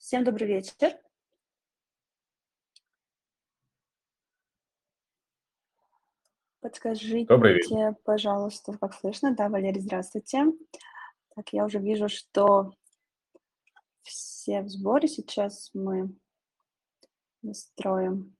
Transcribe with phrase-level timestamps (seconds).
[0.00, 0.72] Всем добрый вечер.
[0.78, 0.96] Добрый
[7.54, 7.60] вечер.
[7.68, 9.36] Подскажите, пожалуйста, как слышно?
[9.36, 10.46] Да, Валерий, здравствуйте.
[11.36, 12.72] Так, я уже вижу, что
[14.02, 15.06] все в сборе.
[15.06, 16.16] Сейчас мы
[17.42, 18.34] настроим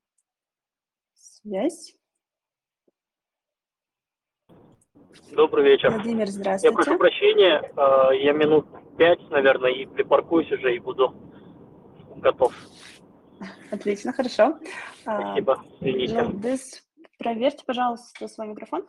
[1.12, 1.94] связь.
[5.30, 5.90] Добрый вечер.
[5.90, 6.74] Владимир, Я здравствуйте.
[6.74, 11.29] прошу прощения, э, я минут пять, наверное, и припаркуюсь уже и буду
[12.20, 12.54] готов.
[13.70, 14.58] Отлично, хорошо.
[15.06, 16.82] А, Спасибо, извините.
[17.18, 18.86] Проверьте, пожалуйста, свой микрофон.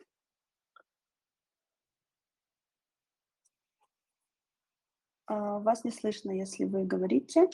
[5.27, 7.49] А, Вас не слышно, если вы говорите.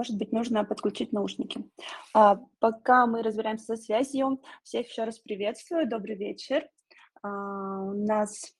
[0.00, 1.62] Может быть, нужно подключить наушники.
[2.14, 5.86] А, Пока мы разбираемся со связью, всех еще раз приветствую.
[5.86, 6.66] Добрый вечер.
[7.22, 8.50] А, У нас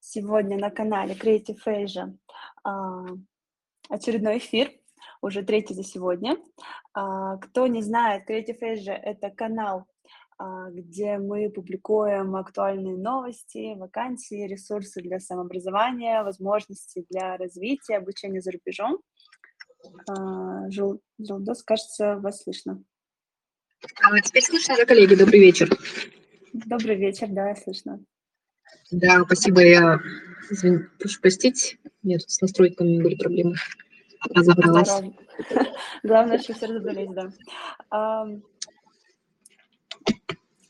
[0.00, 2.12] сегодня на канале Creative Asia
[2.64, 3.04] а,
[3.88, 4.72] очередной эфир,
[5.22, 6.38] уже третий за сегодня.
[6.92, 9.86] А, Кто не знает, Creative Asia– это канал,
[10.38, 18.50] а, где мы публикуем актуальные новости, вакансии, ресурсы для самообразования, возможности для развития, обучения за
[18.50, 18.98] рубежом.
[20.08, 22.82] А, Жулдос, кажется, вас слышно.
[24.02, 25.14] А, Теперь слышно, да, коллеги?
[25.14, 25.70] Добрый вечер.
[26.52, 28.02] Добрый вечер, да, слышно.
[28.90, 29.62] Да, спасибо.
[29.62, 29.98] Я
[30.50, 31.78] извин, прошу простить.
[32.02, 33.56] У меня тут с настройками были проблемы.
[34.30, 34.90] Разобралась.
[36.02, 38.26] Главное, что все разобрались, да.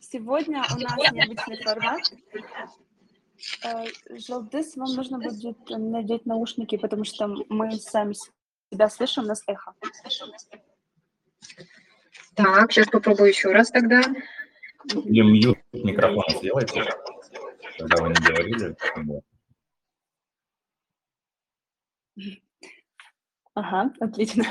[0.00, 2.02] Сегодня у нас необычный формат.
[3.64, 8.14] Э, Желдыс, вам нужно будет надеть наушники, потому что мы сами
[8.74, 9.72] себя слышим, у нас эхо.
[12.34, 14.02] Так, сейчас попробую еще раз тогда.
[14.92, 16.84] И мьют микрофон сделайте,
[17.78, 18.76] когда вы не говорили.
[23.54, 24.44] Ага, отлично.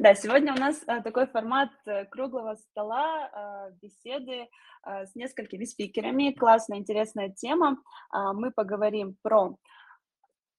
[0.00, 4.48] Да, сегодня у нас а, такой формат э, круглого стола, а, беседы
[4.84, 6.32] с несколькими спикерами.
[6.32, 7.78] Классная, интересная тема.
[8.10, 9.56] А, Мы поговорим про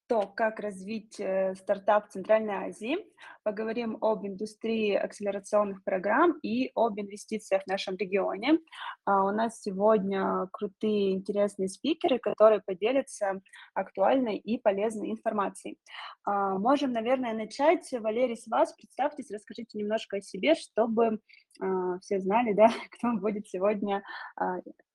[0.09, 2.97] то, как развить э, стартап в Центральной Азии,
[3.43, 8.57] поговорим об индустрии акселерационных программ и об инвестициях в нашем регионе.
[9.05, 13.39] А, У нас сегодня крутые, интересные спикеры, которые поделятся
[13.75, 15.77] актуальной и полезной информацией.
[16.25, 17.87] А, Можем, наверное, начать.
[17.91, 18.73] Валерий, с вас.
[18.73, 21.19] Представьтесь, расскажите немножко о себе, чтобы
[21.61, 24.01] а, все знали, да, кто будет сегодня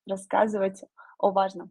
[0.07, 0.83] рассказывать
[1.19, 1.71] о важном.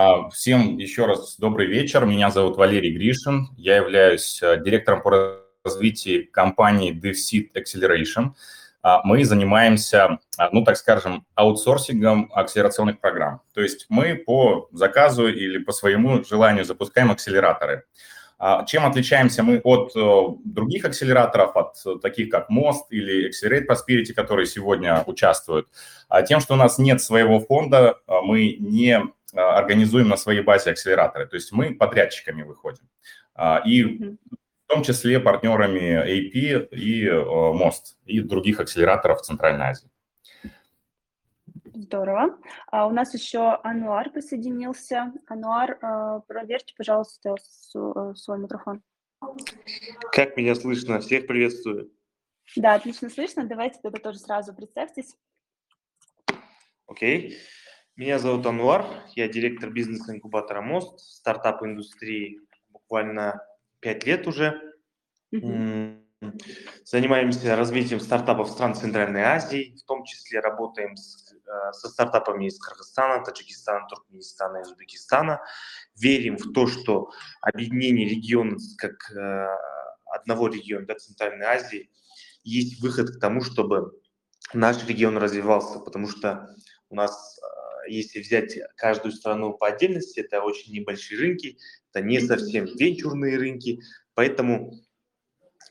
[0.00, 2.06] А, Всем еще раз добрый вечер.
[2.06, 3.48] Меня зовут Валерий Гришин.
[3.56, 8.30] Я являюсь э, директором по развитию компании DevSeed Acceleration.
[8.80, 13.40] А, Мы занимаемся, а, ну так скажем, аутсорсингом акселерационных программ.
[13.52, 17.82] То есть мы по заказу или по своему желанию запускаем акселераторы.
[18.68, 24.12] Чем отличаемся мы от э, других акселераторов, от э, таких как Most или Accelerate Prosperity,
[24.14, 25.66] которые сегодня участвуют?
[26.28, 29.02] Тем, что у нас нет своего фонда, мы не
[29.34, 31.26] организуем на своей базе акселераторы.
[31.26, 32.88] То есть мы подрядчиками выходим.
[33.34, 39.90] А, И в том числе партнерами AP и э, Most и других акселераторов Центральной Азии.
[41.72, 42.38] Здорово.
[42.66, 45.12] А у нас еще Ануар присоединился.
[45.26, 48.82] Ануар, а, проверьте, пожалуйста, э, свой микрофон.
[50.12, 51.00] Как меня слышно?
[51.00, 51.90] Всех приветствую.
[52.56, 53.44] Да, отлично слышно.
[53.44, 55.16] Давайте тогда тоже сразу представьтесь.
[56.86, 57.38] Окей.
[57.98, 58.86] Меня зовут Анвар,
[59.16, 63.44] я директор бизнес-инкубатора МОСТ, стартап индустрии буквально
[63.80, 64.62] 5 лет уже.
[66.84, 72.60] Занимаемся развитием стартапов стран Центральной Азии, в том числе работаем с, э, со стартапами из
[72.60, 75.42] Кыргызстана, Таджикистана, Туркменистана и Узбекистана.
[75.96, 79.48] Верим в то, что объединение региона как э,
[80.06, 81.90] одного региона, да, Центральной Азии,
[82.44, 83.90] есть выход к тому, чтобы
[84.54, 86.54] наш регион развивался, потому что
[86.90, 87.57] у нас, э,
[87.88, 91.58] если взять каждую страну по отдельности, это очень небольшие рынки,
[91.92, 93.80] это не совсем венчурные рынки,
[94.14, 94.74] поэтому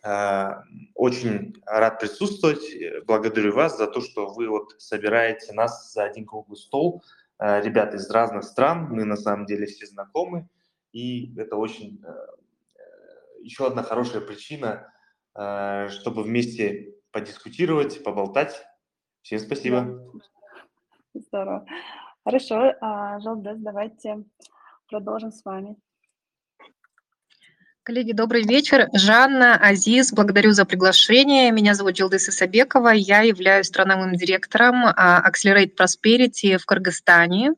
[0.03, 0.49] э,
[0.95, 2.63] очень рад присутствовать.
[2.73, 7.03] Э, Благодарю вас за то, что вы вот собираете нас за один круглый стол.
[7.39, 10.49] Э, Ребята из разных стран, мы на самом деле все знакомы,
[10.91, 12.09] и это очень э,
[12.75, 14.91] э, еще одна хорошая причина,
[15.35, 18.65] э, чтобы вместе подискутировать, поболтать.
[19.21, 20.11] Всем спасибо.
[21.13, 21.65] Здорово.
[22.27, 24.17] Хорошо, а, Жалдес, давайте
[24.89, 25.77] продолжим с вами.
[27.83, 28.89] Коллеги, добрый вечер.
[28.91, 31.53] Жанна, Азиз, благодарю за приглашение.
[31.53, 32.89] Меня зовут Джилдыс Исабекова.
[32.89, 37.53] Я являюсь страновым директором а, Accelerate Prosperity в Кыргызстане.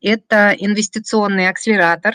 [0.00, 2.14] Это инвестиционный акселератор.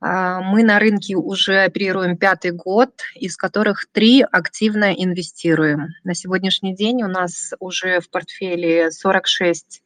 [0.00, 5.90] А, мы на рынке уже оперируем пятый год, из которых три активно инвестируем.
[6.02, 9.80] На сегодняшний день у нас уже в портфеле 46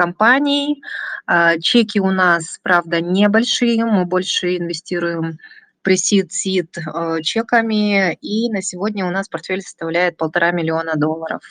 [0.00, 0.82] компаний.
[1.26, 5.38] А, чеки у нас, правда, небольшие, мы больше инвестируем
[5.82, 11.42] пресид сид э, чеками, и на сегодня у нас портфель составляет полтора миллиона долларов.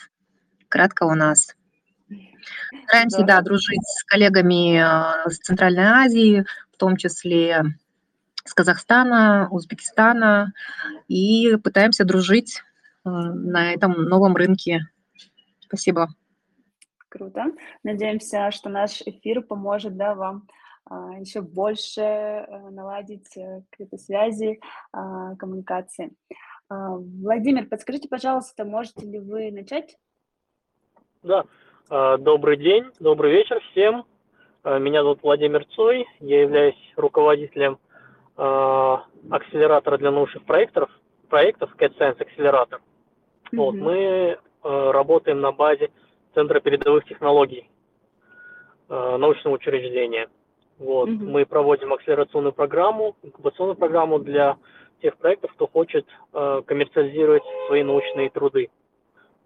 [0.68, 1.54] Кратко у нас.
[2.86, 7.62] Стараемся, да, дружить с коллегами э, с Центральной Азии, в том числе
[8.44, 10.52] с Казахстана, Узбекистана,
[11.06, 12.62] и пытаемся дружить
[13.04, 14.88] э, на этом новом рынке.
[15.60, 16.08] Спасибо.
[17.10, 17.46] Круто.
[17.82, 20.46] Надеемся, что наш эфир поможет да, вам
[20.88, 24.60] а, еще больше э, наладить э, какие-то связи,
[24.92, 26.12] а, коммуникации.
[26.68, 29.96] А, Владимир, подскажите, пожалуйста, можете ли вы начать?
[31.22, 31.44] Да,
[32.18, 34.06] добрый день, добрый вечер всем.
[34.64, 37.78] Меня зовут Владимир Цой, я являюсь руководителем
[38.36, 40.88] акселератора для научных проектов,
[41.28, 42.80] проектов CatScience акселератор.
[43.52, 43.56] Mm-hmm.
[43.56, 45.90] Вот, мы работаем на базе
[46.34, 47.68] Центра передовых технологий
[48.88, 50.28] научного учреждения.
[50.80, 51.08] Вот.
[51.08, 51.24] Mm-hmm.
[51.26, 54.56] Мы проводим акселерационную программу, инкубационную программу для
[55.02, 58.70] тех проектов, кто хочет э, коммерциализировать свои научные труды.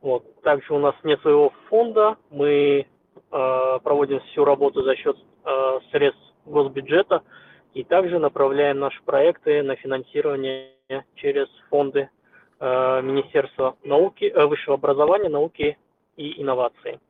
[0.00, 0.24] Вот.
[0.42, 6.22] Также у нас нет своего фонда, мы э, проводим всю работу за счет э, средств
[6.44, 7.22] госбюджета
[7.72, 10.70] и также направляем наши проекты на финансирование
[11.16, 12.10] через фонды
[12.60, 15.78] э, Министерства науки, э, высшего образования, науки
[16.16, 17.00] и инноваций.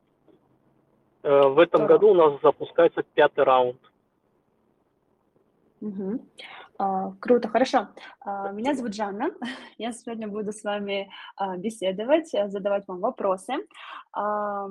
[1.23, 3.81] Э, в этом году у нас запускается пятый раунд–
[5.85, 6.21] Угу.
[6.79, 7.89] А, круто, хорошо.
[8.21, 9.31] А, меня зовут Жанна.
[9.79, 13.53] Я сегодня буду с вами а, беседовать, э, задавать вам вопросы.
[14.12, 14.67] А,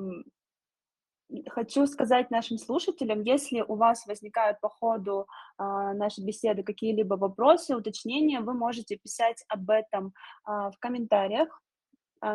[1.50, 5.27] хочу сказать нашим слушателям, если у вас возникают по ходу
[5.57, 10.13] а, нашей беседы какие-либо вопросы, уточнения, вы можете писать об этом
[10.45, 11.62] а, в комментариях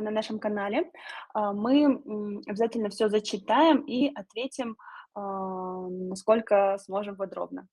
[0.01, 0.91] на нашем канале.
[1.35, 4.77] А, мы обязательно все зачитаем и ответим,
[5.15, 7.69] а, насколько сможем подробно.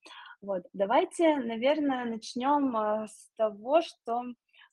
[0.45, 4.23] Вот, давайте, наверное, начнем а, с того, что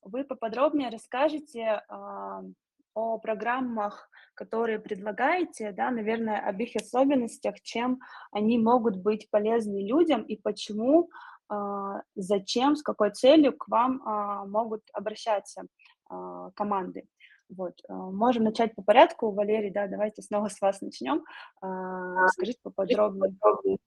[0.03, 2.43] вы поподробнее расскажете а,
[2.95, 8.01] о программах, которые предлагаете, да, наверное, об их особенностях, чем
[8.33, 11.09] они могут быть полезны людям и почему,
[11.49, 14.03] а, зачем, с какой целью к вам
[14.51, 15.63] могут обращаться
[16.55, 17.07] команды.
[17.57, 17.75] Вот.
[17.89, 19.31] Можем начать по порядку.
[19.31, 21.25] Валерий, да, давайте снова с вас начнем.
[21.59, 23.79] Скажите поподробнее.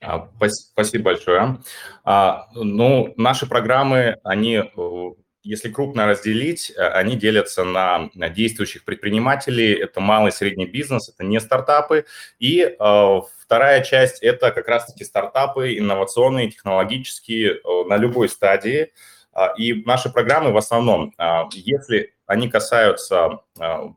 [0.00, 1.58] А, спасибо большое.
[2.04, 5.04] А, ну, наши программы, они, э,
[5.42, 11.24] если крупно разделить, э, они делятся на действующих предпринимателей, это малый и средний бизнес, это
[11.24, 12.04] не стартапы,
[12.38, 18.92] и э, вторая часть– это как раз-таки стартапы, инновационные, технологические, на любой стадии.
[19.34, 21.12] А, и наши программы в основном,
[21.52, 23.40] если они касаются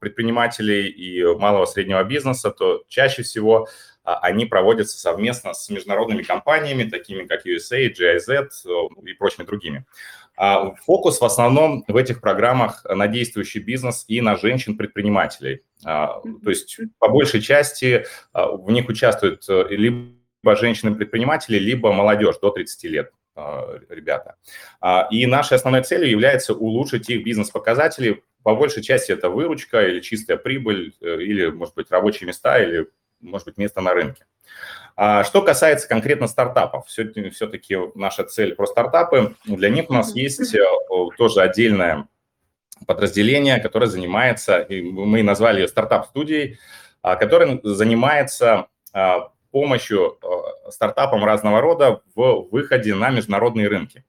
[0.01, 3.69] предпринимателей и малого и среднего бизнеса, то чаще всего
[4.07, 9.85] а, они проводятся совместно с международными компаниями, такими как USA, GIZ э, и прочими другими.
[10.37, 15.63] А, фокус в основном в этих программах на действующий бизнес и на женщин-предпринимателей.
[15.83, 20.15] А, то есть по большей части в них участвуют э, либо
[20.55, 23.11] женщины-предприниматели, либо молодежь до 30 лет
[23.89, 24.35] ребята.
[25.11, 28.23] И нашей основной целью является улучшить их бизнес-показатели.
[28.43, 32.87] По большей части это выручка или чистая прибыль, э, или, может быть, рабочие места, или
[33.19, 34.25] может быть, место на рынке.
[34.95, 39.35] А что касается конкретно стартапов, все-таки наша цель про стартапы.
[39.45, 40.63] Для них у нас есть э,
[41.17, 42.07] тоже отдельное
[42.85, 46.59] подразделение, которое занимается, мы назвали ее стартап-студией,
[47.01, 54.03] а, которое занимается а, помощью э, стартапам разного рода в выходе на международные рынки.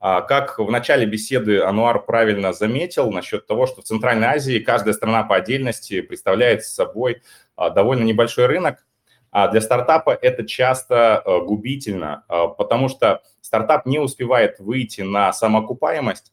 [0.00, 4.92] А, как в начале беседы Ануар правильно заметил насчет того, что в Центральной Азии каждая
[4.92, 7.22] страна по отдельности представляет собой
[7.54, 8.84] а, довольно небольшой рынок,
[9.30, 12.24] а для стартапа это часто а, губительно,
[12.58, 16.32] потому что стартап не успевает выйти на самоокупаемость,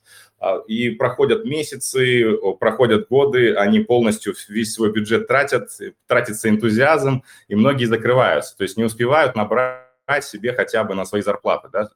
[0.67, 5.69] и проходят месяцы, проходят годы, они полностью весь свой бюджет тратят,
[6.07, 9.85] тратится энтузиазм, и многие закрываются, то есть не успевают набрать
[10.21, 11.89] себе хотя бы на свои зарплаты, да,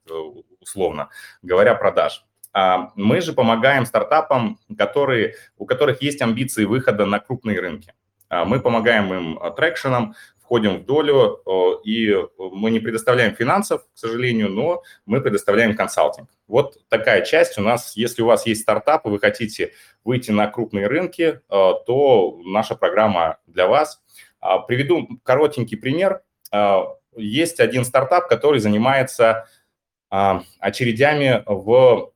[0.60, 1.10] условно
[1.42, 2.26] говоря, продаж.
[2.96, 7.94] Мы же помогаем стартапам, которые, у которых есть амбиции выхода на крупные рынки.
[8.32, 10.16] Мы помогаем им трекшеном,
[10.50, 11.44] входим в долю,
[11.86, 16.28] и мы не предоставляем финансов, к сожалению, но мы предоставляем консалтинг.
[16.48, 17.96] Вот такая часть у нас.
[17.96, 23.38] Если у вас есть стартап, и вы хотите выйти на крупные рынки, то наша программа
[23.46, 24.02] для вас.
[24.68, 26.24] Приведу коротенький пример.
[27.16, 29.48] Есть один стартап, который занимается
[30.10, 32.12] очередями в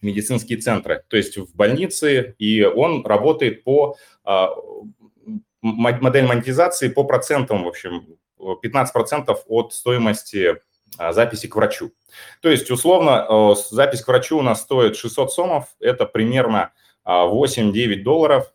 [0.00, 4.50] медицинские центры, то есть в больнице, и он работает по а,
[5.62, 10.56] модель монетизации по процентам, в общем, 15% от стоимости
[10.96, 11.92] а, записи к врачу.
[12.40, 16.72] То есть, условно, запись к врачу у нас стоит 600 сомов, это примерно
[17.06, 18.52] 8-9 а, долларов,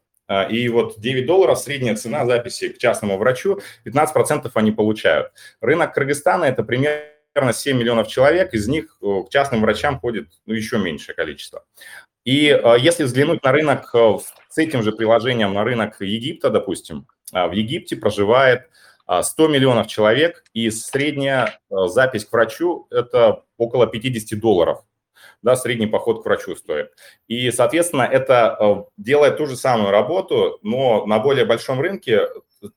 [0.49, 5.31] и вот 9 долларов средняя цена записи к частному врачу, 15% они получают.
[5.59, 10.29] Рынок Кыргызстана– это примерно примерно 7 миллионов человек, из них э, к частным врачам ходит
[10.45, 11.65] ну, еще меньшее количество.
[12.25, 14.17] И э, если взглянуть на рынок э,
[14.49, 18.69] с этим же приложением, на рынок Египта, допустим, в Египте проживает
[19.21, 24.83] 100 миллионов человек, и средняя запись к врачу– это около 50 долларов.
[25.41, 26.91] Да, средний поход к врачу стоит.
[27.27, 32.27] И, соответственно, это делает ту же самую работу, но на более большом рынке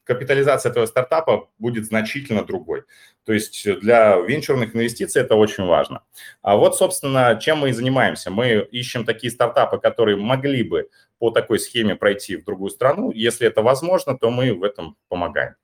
[0.05, 2.85] капитализация этого стартапа будет значительно другой.
[3.25, 6.03] То есть для венчурных инвестиций это очень важно.
[6.43, 8.31] А вот, собственно, чем мы и занимаемся.
[8.31, 10.89] Мы ищем такие стартапы, которые могли бы
[11.19, 13.11] по такой схеме пройти в другую страну.
[13.13, 15.57] Если это возможно, то мы в этом помогаем.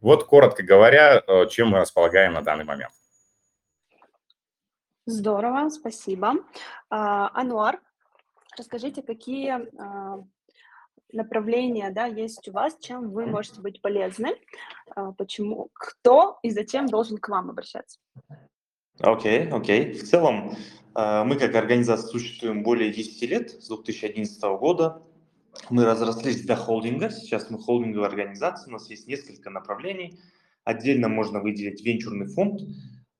[0.00, 2.92] Вот, коротко говоря, э, чем мы располагаем на данный момент.
[5.06, 6.34] Здорово, спасибо.
[6.88, 7.80] А, Ануар,
[8.56, 10.24] расскажите, какие а,
[11.12, 14.36] направления да, есть у вас, чем вы можете быть полезны,
[14.94, 17.98] а, почему, кто и зачем должен к вам обращаться?
[19.00, 19.84] Окей, okay, окей.
[19.84, 19.92] Okay.
[19.92, 20.56] В целом,
[20.94, 25.02] а, мы как организация существуем более 10 лет, с 2011 года.
[25.70, 30.18] Мы разрослись до холдинга, сейчас мы холдинговая организация, у нас есть несколько направлений.
[30.64, 32.60] Отдельно можно выделить венчурный фонд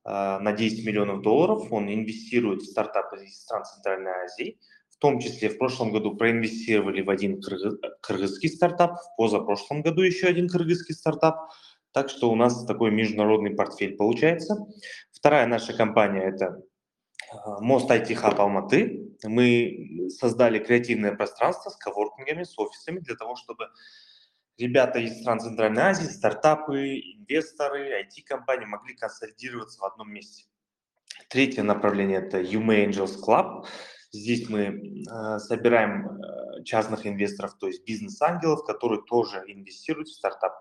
[0.05, 4.59] а, на 10 миллионов долларов, он инвестирует в стартапы из стран Центральной Азии–
[5.03, 7.43] том числе в прошлом году проинвестировали в один
[8.01, 11.51] кыргызский стартап, в позапрошлом году еще один кыргызский стартап.
[11.91, 14.65] Так что у нас такой международный портфель получается.
[15.11, 16.63] Вторая наша компания– это
[17.33, 19.11] а, Мост IT Hub Алматы.
[19.25, 23.71] Мы создали креативное пространство с коворкингами, с офисами для того, чтобы
[24.57, 30.45] ребята из стран Центральной Азии, стартапы, инвесторы, IT-компании могли консолидироваться в одном месте.
[31.29, 33.67] Третье направление– это UMA Angels Club.
[34.13, 40.53] Здесь мы э, собираем э, частных инвесторов, то есть бизнес-ангелов, которые тоже инвестируют в стартап.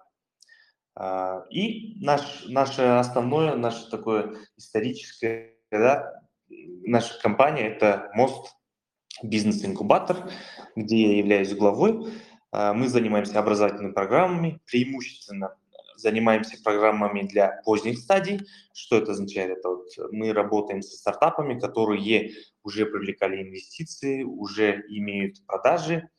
[0.98, 8.56] Э, и наш, наше основное, наше такое историческое, да, наша компания– это Мост
[9.22, 10.30] бизнес-инкубатор,
[10.78, 12.08] где я являюсь главой.
[12.54, 15.58] Э, мы занимаемся образовательными программами, преимущественно
[16.02, 18.42] занимаемся программами для поздних стадий.
[18.74, 19.58] Что это означает?
[19.60, 26.10] Это вот мы работаем со стартапами, которые уже привлекали инвестиции, уже имеют продажи,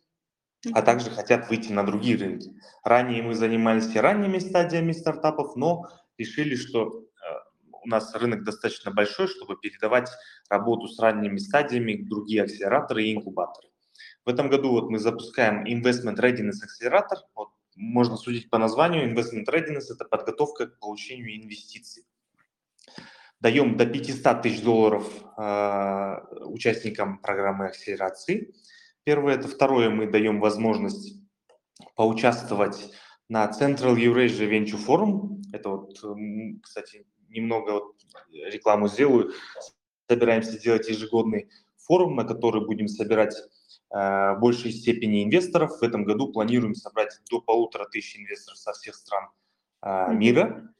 [0.73, 2.51] а также хотят выйти на другие рынки.
[2.85, 7.03] Ранее мы занимались и ранними стадиями стартапов, но решили, что э,
[7.83, 10.09] у нас рынок достаточно большой, чтобы передавать
[10.49, 13.69] работу с ранними стадиями в другие акселераторы и инкубаторы.
[14.25, 17.19] В этом году вот мы запускаем Investment Readiness Accelerator.
[17.35, 22.05] Вот можно судить по названию, investment readiness– это подготовка к получению инвестиций.
[23.43, 25.07] Даем до 500 тысяч долларов
[25.37, 28.55] э, участникам программы акселерации.
[29.05, 31.21] Первое– это второе, мы даем возможность
[31.97, 32.93] поучаствовать
[33.29, 35.43] на Central Eurasia Venture Forum.
[35.53, 35.99] Это вот,
[36.63, 37.97] кстати, немного вот
[38.33, 39.33] рекламу сделаю.
[40.09, 43.35] Собираемся сделать ежегодный форум, на который будем собирать
[43.95, 45.79] Э, большей степени инвесторов.
[45.79, 49.29] В этом году планируем собрать до полутора тысяч инвесторов со всех стран
[49.83, 50.73] э, мира,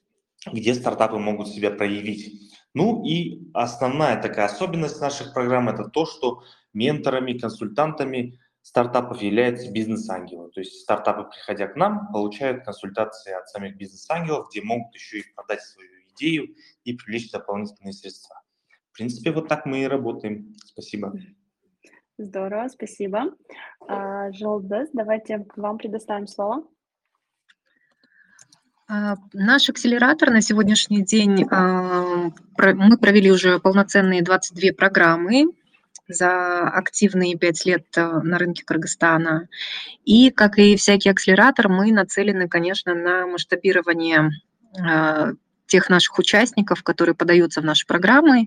[0.51, 2.53] где стартапы могут себя проявить.
[2.75, 10.51] Ну и основная такая особенность наших программ– это то, что менторами, консультантами стартапов являются бизнес-ангелы.
[10.51, 15.35] То есть стартапы, приходя к нам, получают консультации от самих бизнес-ангелов, где могут еще и
[15.35, 18.41] продать свою идею и привлечь дополнительные средства.
[18.93, 20.55] В принципе, вот так мы и работаем.
[20.65, 21.13] Спасибо.
[22.19, 23.35] Здорово, спасибо.
[23.89, 26.65] А, Желдес, давайте вам предоставим слово.
[28.93, 35.47] А, наш акселератор на сегодняшний день, а, мы провели уже полноценные 22 программы
[36.09, 39.49] за активные 5 лет на рынке Кыргызстана.
[40.05, 44.31] И, как и всякий акселератор, мы нацелены, конечно, на масштабирование
[45.73, 48.47] тех наших участников, которые подаются в наши программы.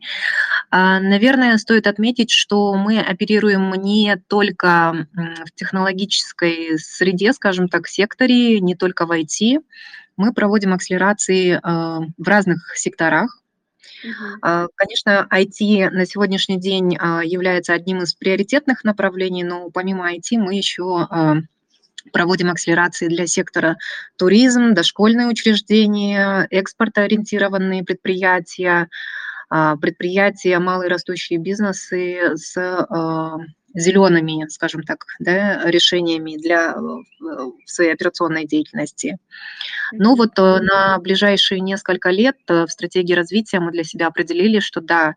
[0.70, 8.60] А, наверное, стоит отметить, что мы оперируем не только в технологической среде, скажем так, секторе,
[8.60, 9.60] не только в IT.
[10.18, 13.42] Мы проводим акселерации а, в разных секторах.
[14.06, 14.68] Uh-huh.
[14.76, 21.08] Конечно, IT на сегодняшний день является одним из приоритетных направлений, но помимо IT мы еще
[22.12, 23.78] проводим акселерации для сектора
[24.18, 28.90] туризм, дошкольные учреждения, экспортоориентированные предприятия,
[29.50, 33.38] а, предприятия, малые растущие бизнесы с а,
[33.76, 39.18] зелеными, скажем так, да, решениями для э, своей операционной деятельности.
[39.92, 44.60] Ну вот э, на ближайшие несколько лет э, в стратегии развития мы для себя определили,
[44.60, 45.16] что да,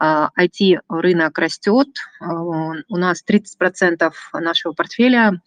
[0.00, 1.88] IT-рынок растет,
[2.20, 5.42] у нас 30% нашего портфеля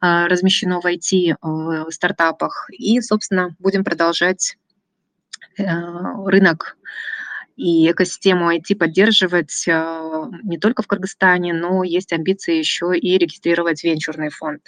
[0.00, 4.56] размещено в IT-стартапах, и, собственно, будем продолжать
[5.58, 6.78] рынок
[7.56, 13.84] и экосистему IT поддерживать а, не только в Кыргызстане, но есть амбиции еще и регистрировать
[13.84, 14.62] венчурный фонд.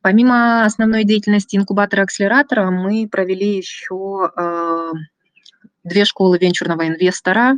[0.00, 4.92] Помимо основной деятельности инкубатора-акселератора, мы провели еще а,
[5.84, 7.56] две школы венчурного инвестора,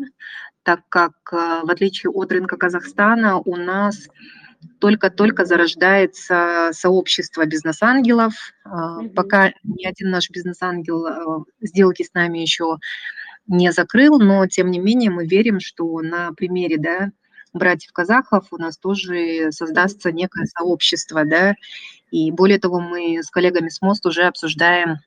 [0.62, 4.08] так как, а, в отличие от рынка Казахстана, у нас
[4.78, 8.34] только-только зарождается сообщество бизнес-ангелов.
[8.66, 9.10] Mm-hmm.
[9.10, 12.78] Пока ни один наш бизнес-ангел сделки с нами еще не
[13.70, 17.10] закрыл, но тем не менее мы верим, что на примере да,
[17.52, 21.54] братьев-казахов у нас тоже создастся некое сообщество, да,
[22.10, 24.98] и более того, мы с коллегами с МОСТ уже обсуждаем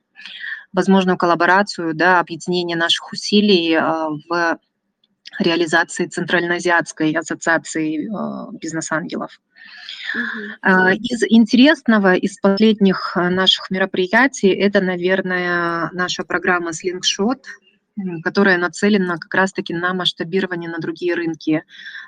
[0.72, 4.58] возможную коллаборацию, да, объединение наших усилий а, в
[5.38, 9.40] реализации Центральноазиатской ассоциации а, бизнес-ангелов.
[10.14, 10.94] Uh-huh.
[10.94, 17.42] Из интересного, из последних наших мероприятий, это, наверное, наша программа Slingshot,
[18.22, 21.62] которая нацелена как раз-таки на масштабирование на другие рынки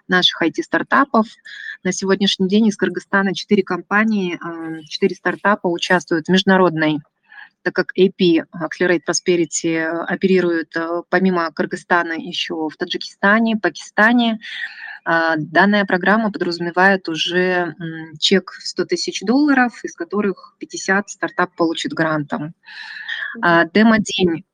[0.08, 1.26] наших IT-стартапов.
[1.84, 6.98] На сегодняшний день из Кыргызстана четыре компании, а, четыре стартапа участвуют в международной
[7.62, 14.38] так как AP, Accelerate Prosperity, оперирует а, помимо Кыргызстана еще в Таджикистане, Пакистане.
[15.04, 17.74] А, данная программа подразумевает уже
[18.20, 22.54] чек в 100 тысяч долларов, из которых 50 стартап получит грантом.
[23.42, 24.44] Демо-день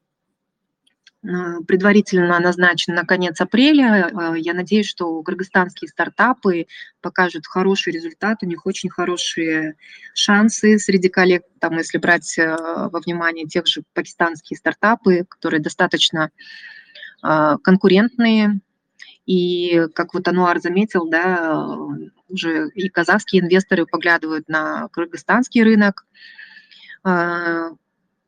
[1.22, 4.10] предварительно назначен на конец апреля.
[4.10, 6.66] Э, я надеюсь, что кыргызстанские стартапы
[7.00, 9.76] покажут хороший результат, у них очень хорошие
[10.14, 16.30] шансы среди коллег, там, если брать э, во внимание тех же пакистанские стартапы, которые достаточно
[17.24, 18.60] э, конкурентные.
[19.24, 21.64] И, как вот Ануар заметил, да,
[22.28, 26.04] уже и казахские инвесторы поглядывают на кыргызстанский рынок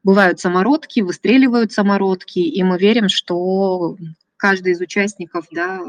[0.04, 3.96] бывают самородки, выстреливают самородки, и мы верим, что
[4.36, 5.80] каждый из участников, да,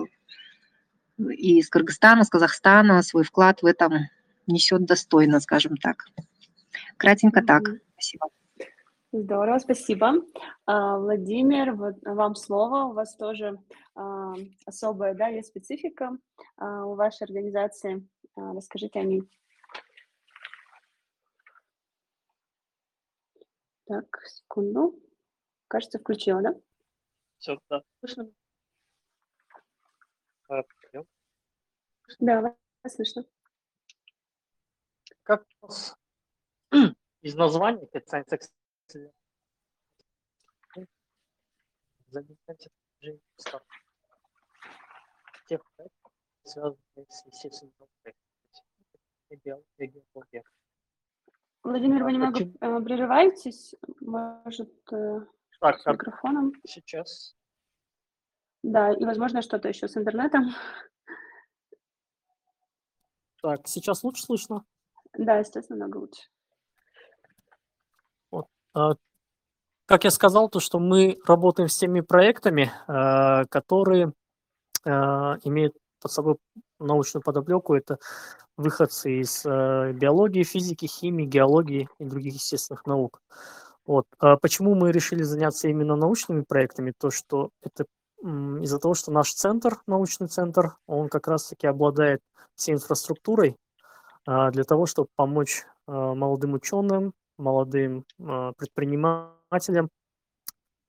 [1.18, 4.08] и из Кыргызстана, с Казахстана свой вклад в этом
[4.48, 6.06] несет достойно, скажем так.
[6.98, 7.64] Кратенько так.
[7.94, 8.28] Спасибо.
[9.12, 10.16] Здорово, спасибо.
[10.66, 12.90] А, Владимир, вот вам слово.
[12.90, 13.58] У вас тоже
[13.96, 14.34] а,
[14.66, 16.18] особая да, есть специфика
[16.58, 18.06] а, у вашей организации.
[18.36, 19.24] Расскажите о ней.
[23.86, 25.00] Так, секунду.
[25.68, 26.56] Кажется, включила, да?
[27.38, 27.84] Все, да.
[28.00, 28.32] Слышно?
[30.48, 30.64] А,
[32.20, 33.26] да, вас слышно.
[35.24, 35.96] Как у нас
[37.22, 38.52] из названия Science
[42.08, 42.70] занимаемся
[45.48, 45.62] тех
[46.44, 47.74] связанных с естественным
[49.30, 50.04] биологией,
[51.66, 52.54] Владимир, вы немного Почему?
[52.62, 55.22] Э, прерываетесь, может, э,
[55.60, 56.54] так, с микрофоном.
[56.64, 57.36] Сейчас.
[58.62, 60.52] Да, и, возможно, что-то еще с интернетом.
[63.42, 64.64] Так, сейчас лучше слышно?
[65.18, 66.22] Да, естественно, много лучше.
[68.30, 68.46] Вот.
[68.76, 68.94] А,
[69.88, 74.14] как я сказал, то, что мы работаем с теми проектами, э, которые
[74.88, 76.36] имеют под собой
[76.80, 77.76] научную подоплеку.
[77.76, 77.98] Это
[78.58, 83.22] выходцы из э, биологии, физики, химии, геологии и других естественных наук.
[83.86, 84.06] Вот.
[84.20, 86.94] А почему мы решили заняться именно научными проектами?
[86.98, 87.86] То, что это
[88.24, 92.22] из-за того, что наш центр, научный центр, он как раз-таки обладает
[92.56, 93.58] всей инфраструктурой
[94.26, 99.90] а, для того, чтобы помочь а, молодым ученым, молодым а, предпринимателям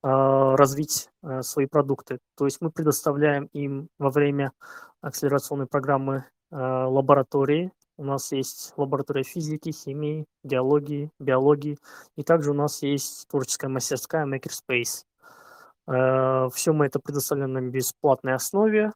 [0.08, 1.08] развить
[1.40, 2.18] свои продукты.
[2.36, 4.52] То есть мы предоставляем им во время
[5.00, 7.72] акселерационной программы Э, лаборатории.
[7.96, 11.78] У нас есть лаборатория физики, химии, геологии, биологии.
[12.16, 15.04] И также у нас есть творческая мастерская Makerspace.
[16.52, 18.92] Все мы это предоставляем на бесплатной основе.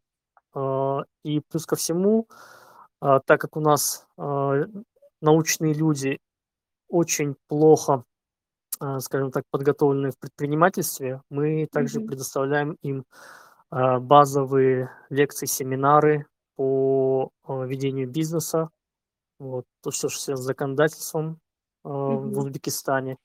[1.24, 2.26] И плюс ко всему,
[3.00, 4.06] так как у нас
[5.22, 6.18] научные люди
[6.88, 8.02] очень плохо,
[9.00, 12.06] скажем так, подготовлены в предпринимательстве, мы также mm-hmm.
[12.06, 13.04] предоставляем им
[13.70, 18.70] базовые лекции, семинары по ведению бизнеса,
[19.38, 21.38] вот, то, что связано с законодательством
[21.84, 22.18] mm-hmm.
[22.32, 23.16] в Узбекистане.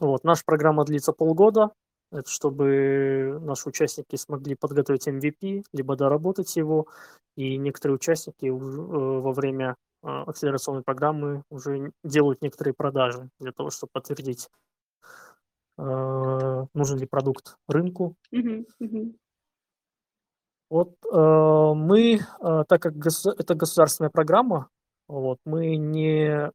[0.00, 1.70] Вот, наша программа длится полгода,
[2.14, 6.86] это чтобы наши участники смогли подготовить MVP, либо доработать его,
[7.36, 13.70] и некоторые участники э, во время э, акселерационной программы уже делают некоторые продажи для того,
[13.70, 14.48] чтобы подтвердить,
[15.78, 18.14] э, нужен ли продукт рынку.
[20.70, 24.70] Вот мы, так как это государственная программа,
[25.06, 26.50] вот, мы не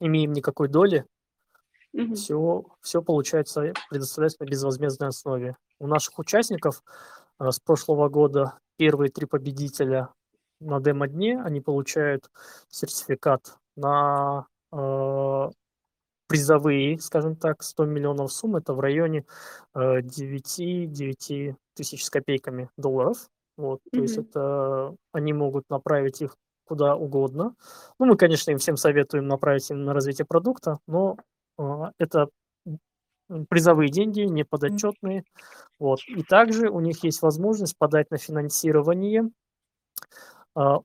[0.00, 1.06] имеем никакой доли
[1.94, 2.16] Мгм.
[2.16, 5.56] Все, все получается предоставляется на безвозмездной основе.
[5.78, 6.82] У наших участников
[7.38, 10.08] с прошлого года первые три победителя
[10.60, 12.30] на демо-дне, они получают
[12.68, 15.50] сертификат на э,
[16.26, 19.24] призовые, скажем так, 100 миллионов сумм, это в районе
[19.74, 23.28] э, 9-9 тысяч с копейками долларов.
[23.56, 26.36] Вот, то есть это они могут направить их
[26.66, 27.54] куда угодно.
[27.98, 31.16] Ну, мы, конечно, им всем советуем направить им на развитие продукта, но
[31.58, 32.28] а, это
[33.48, 35.24] призовые деньги, неподотчетные.
[35.78, 36.00] Вот.
[36.08, 39.30] И также у них есть возможность подать на финансирование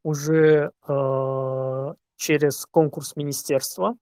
[0.03, 3.95] уже а, через конкурс министерства.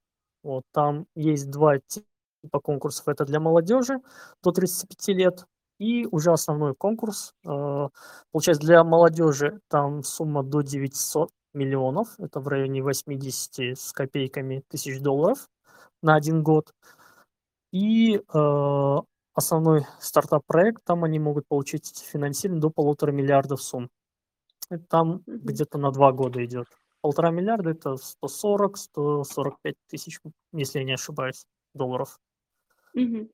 [0.43, 0.63] Вот.
[0.71, 3.07] Там есть два типа конкурсов.
[3.07, 3.99] Это для молодежи
[4.43, 5.45] до 35 лет
[5.79, 7.33] и уже основной конкурс.
[7.43, 14.99] Получается, для молодежи там сумма до 900 миллионов, это в районе 80 с копейками тысяч
[15.01, 15.49] долларов
[16.01, 16.73] на один год.
[17.71, 18.21] И
[19.33, 23.89] основной стартап-проект, там они могут получить финансирование до полутора миллиардов сумм.
[24.69, 26.67] Это там где-то на два года идет.
[27.01, 30.19] Полтора миллиарда– это 140-145 тысяч,
[30.51, 32.19] если я не ошибаюсь, долларов.
[32.95, 33.29] Mm-hmm.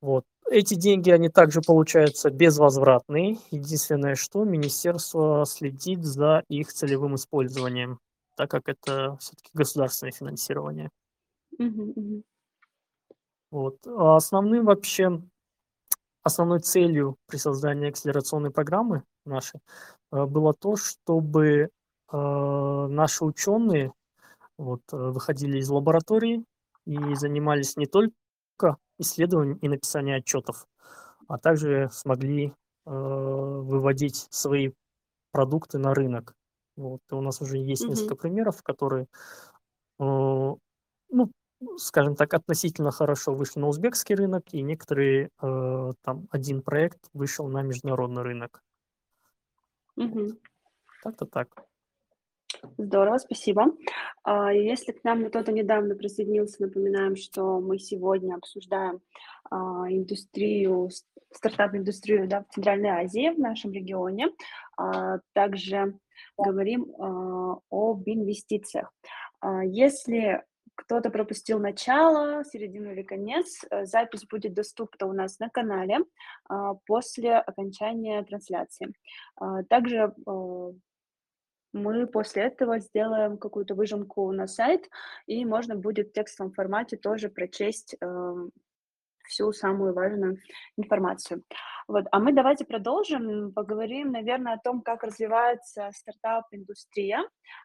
[0.00, 0.24] Вот.
[0.50, 3.38] Эти деньги, они также получаются безвозвратные.
[3.50, 7.98] Единственное, что министерство следит за их целевым использованием,
[8.36, 10.90] так как это все-таки государственное финансирование.
[13.50, 13.78] Вот.
[13.86, 15.22] А основным вообще,
[16.22, 19.60] основной целью при создании акселерационной программы нашей
[20.12, 21.70] э, было то, чтобы
[22.12, 23.92] э, наши ученые
[24.58, 26.44] вот, э, выходили из лаборатории
[26.86, 28.12] и занимались не только
[28.98, 30.66] исследованием и написанием отчетов,
[31.28, 32.54] а также смогли
[32.84, 34.72] выводить свои
[35.30, 36.34] продукты на рынок.
[36.76, 36.98] Вот.
[37.08, 37.90] И у нас уже есть mm-hmm.
[37.90, 39.06] несколько примеров, которые
[39.98, 41.30] ну,
[41.76, 47.62] скажем так, относительно хорошо вышли на узбекский рынок, и некоторые, там, один проект вышел на
[47.62, 48.62] международный рынок.
[49.96, 50.28] Угу.
[51.02, 51.48] Так-то так.
[52.78, 53.72] Здорово, спасибо.
[54.24, 59.00] А, если к нам кто-то недавно присоединился, напоминаем, что мы сегодня обсуждаем
[59.50, 60.90] а, индустрию,
[61.32, 64.28] стартап-индустрию да, в Центральной Азии, в нашем регионе.
[64.76, 65.98] А, также
[66.38, 68.92] говорим об инвестициях.
[69.64, 70.42] Если
[70.74, 75.98] кто-то пропустил начало, середину или конец, э, запись будет доступна у нас на канале
[76.48, 78.92] а, после окончания трансляции.
[79.36, 80.72] А, также э,
[81.72, 84.88] мы после этого сделаем какую-то выжимку на сайт,
[85.26, 88.50] и можно будет в текстовом формате тоже прочесть эм,
[89.32, 90.38] всю самую важную
[90.76, 91.42] информацию.
[91.88, 92.04] Вот.
[92.12, 97.24] А мы давайте продолжим, поговорим, наверное, о том, как развивается стартап-индустрия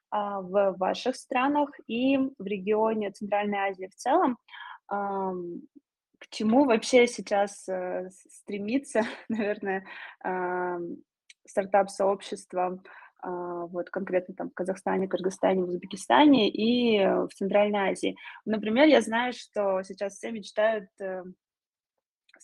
[0.09, 4.37] а, в ваших странах и в регионе Центральной Азии в целом.
[4.87, 9.85] К чему вообще сейчас а, стремится, наверное,
[11.45, 12.81] стартап-сообщество
[13.19, 18.15] а, вот конкретно там в Казахстане, Кыргызстане, в Узбекистане и в Центральной Азии.
[18.45, 21.23] Например, я знаю, что сейчас все мечтают э,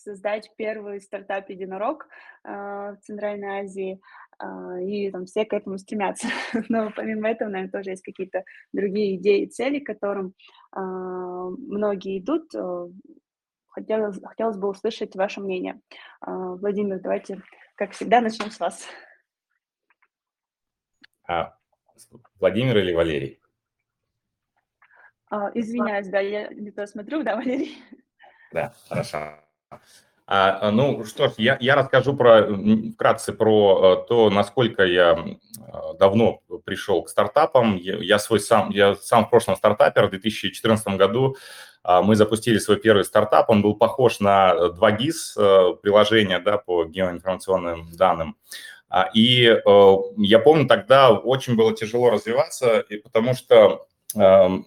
[0.04, 2.06] создать первый стартап единорог
[2.44, 4.00] э, в Центральной Азии,
[4.38, 6.28] э, и там все к этому стремятся.
[6.68, 10.34] Но помимо этого, наверное, тоже есть какие-то другие идеи и цели, к которым
[10.76, 12.54] э, многие идут.
[12.54, 12.88] Э,
[13.68, 15.80] хотелось, хотелось бы услышать ваше мнение.
[16.26, 17.42] Э, Владимир, давайте,
[17.74, 18.86] как всегда, начнем с вас.
[21.26, 21.56] А,
[22.38, 23.40] Владимир или Валерий?
[25.30, 27.78] А, извиняюсь, да, я не то смотрю, да, Валерий?
[28.52, 29.43] Да, хорошо.
[30.26, 32.48] А, а, ну что ж, я, я расскажу про,
[32.94, 37.76] вкратце про э, то, насколько я э, давно пришел к стартапам.
[37.76, 41.36] Я, я свой сам, я сам в прошлом стартапер в 2014 году
[41.86, 48.38] мы запустили свой первый стартап, он был похож на 2GIS приложение да, по геоинформационным данным.
[49.12, 49.54] И
[50.16, 54.64] я помню, тогда очень было тяжело развиваться, потому что эм,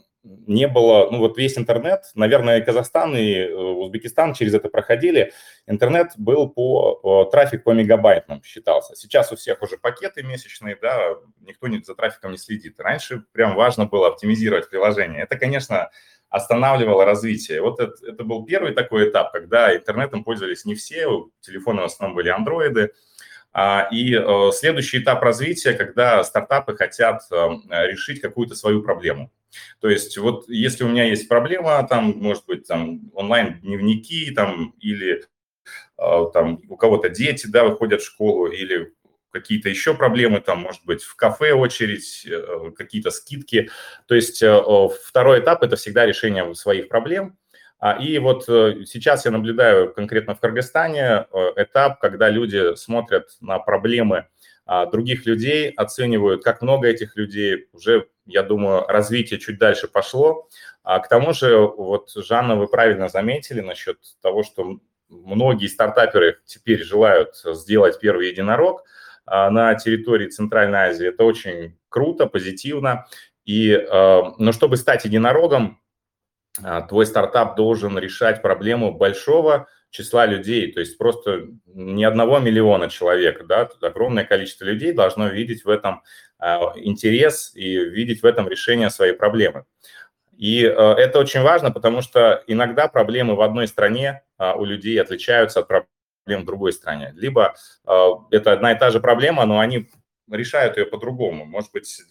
[0.48, 5.34] не было, ну вот весь интернет, наверное, Казахстан, и э, Узбекистан через это проходили,
[5.68, 8.96] интернет был по, трафик по мегабайтам считался.
[8.96, 12.80] Сейчас у всех уже пакеты месячные, да, никто не, за трафиком не следит.
[12.80, 15.24] Раньше прям важно было оптимизировать приложение.
[15.24, 15.90] Это, конечно,
[16.30, 17.62] останавливало развитие.
[17.62, 22.16] Вот это, это был первый такой этап, когда интернетом пользовались не все, телефоны в основном
[22.16, 22.92] были андроиды,
[23.92, 27.36] и э, следующий этап развития, когда стартапы хотят э,
[27.88, 29.32] решить какую-то свою проблему.
[29.80, 35.24] То есть вот если у меня есть проблема, там, может быть, там онлайн-дневники, там, или
[35.98, 38.94] э, там у кого-то дети, да, выходят в школу, или
[39.32, 42.28] какие-то еще проблемы, там, может быть, в кафе очередь,
[42.76, 43.70] какие-то скидки.
[44.08, 44.44] То есть
[45.04, 47.38] второй этап– это всегда решение своих проблем.
[47.80, 53.30] А, и вот э, сейчас я наблюдаю конкретно в Кыргызстане э, этап, когда люди смотрят
[53.40, 54.28] на проблемы
[54.66, 60.50] а, других людей, оценивают, как много этих людей, уже, я думаю, развитие чуть дальше пошло.
[60.84, 66.84] А к тому же, вот, Жанна, вы правильно заметили насчет того, что многие стартаперы теперь
[66.84, 68.84] желают сделать первый единорог
[69.26, 71.08] на территории Центральной Азии.
[71.08, 73.06] Это очень круто, позитивно.
[73.46, 75.86] И, но чтобы стать единорогом, а,
[76.90, 83.46] твой стартап должен решать проблему большого числа людей, то есть просто не одного миллиона человек,
[83.48, 86.04] да, огромное количество людей должно видеть в этом
[86.40, 89.66] а, интерес и видеть в этом решение своей проблемы.
[90.38, 95.62] И а, это очень важно, потому что иногда проблемы в одной стране у людей отличаются
[95.62, 97.12] от проблем в другой стране.
[97.16, 97.56] Либо
[98.30, 99.90] это одна и та же проблема, но они
[100.32, 101.46] решают ее по-другому.
[101.46, 102.02] Может быть,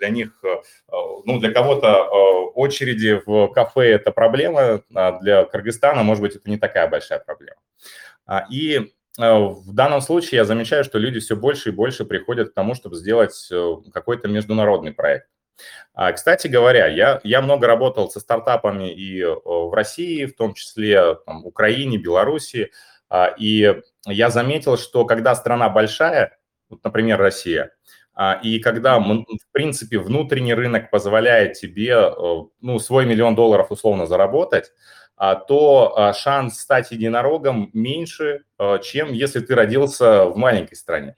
[0.00, 0.92] для них, э, э,
[1.24, 6.50] ну, для кого-то э, очереди в кафе– это проблема, а для Кыргызстана, может быть, это
[6.50, 7.60] не такая большая проблема.
[8.26, 12.54] А, и в данном случае я замечаю, что люди все больше и больше приходят к
[12.54, 13.50] тому, чтобы сделать
[13.92, 15.26] какой-то международный проект.
[15.92, 21.16] А, кстати говоря, я, я много работал со стартапами и в России, в том числе
[21.26, 22.70] там, Украине, Беларуси,
[23.36, 26.38] и я заметил, что когда страна большая,
[26.70, 27.68] вот, например, Россия, а,
[28.42, 32.12] и когда, в принципе, внутренний рынок позволяет тебе э,
[32.60, 34.72] ну, свой миллион долларов условно заработать,
[35.22, 41.14] а, то а, шанс стать единорогом меньше, э, чем если ты родился в маленькой стране.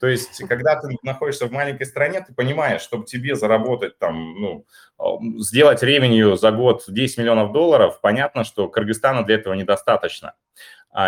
[0.00, 4.66] То есть, когда ты находишься в маленькой стране, ты понимаешь, чтобы тебе заработать там, ну,
[4.98, 5.04] э,
[5.38, 10.34] сделать ревенью за год 10 миллионов долларов, понятно, что Кыргызстана для этого недостаточно.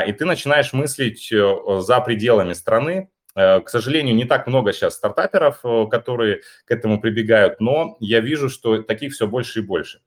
[0.06, 5.86] И ты начинаешь мыслить за пределами страны, к сожалению, не так много сейчас стартаперов, э,
[5.90, 10.00] которые к этому прибегают, но я вижу, что таких все больше и больше.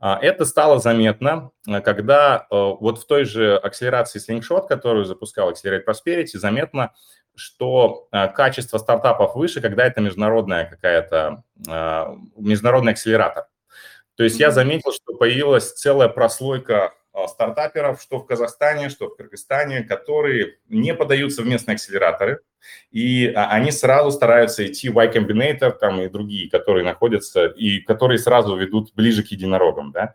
[0.00, 5.84] А, это стало заметно, э, когда вот в той же акселерации Slingshot, которую запускал Accelerate
[5.86, 6.92] Prosperity, заметно,
[7.36, 11.42] что качество стартапов выше, когда это международная какая-то,
[12.36, 13.46] международный акселератор.
[14.14, 16.92] То есть я заметил, что появилась целая прослойка
[17.28, 22.40] стартаперов, что в Казахстане, что в Кыргызстане, которые не подаются в местные акселераторы,
[22.90, 27.80] и а, они сразу стараются идти в Y Combinator там, и другие, которые находятся, и
[27.80, 30.14] которые сразу ведут ближе к единорогам, да.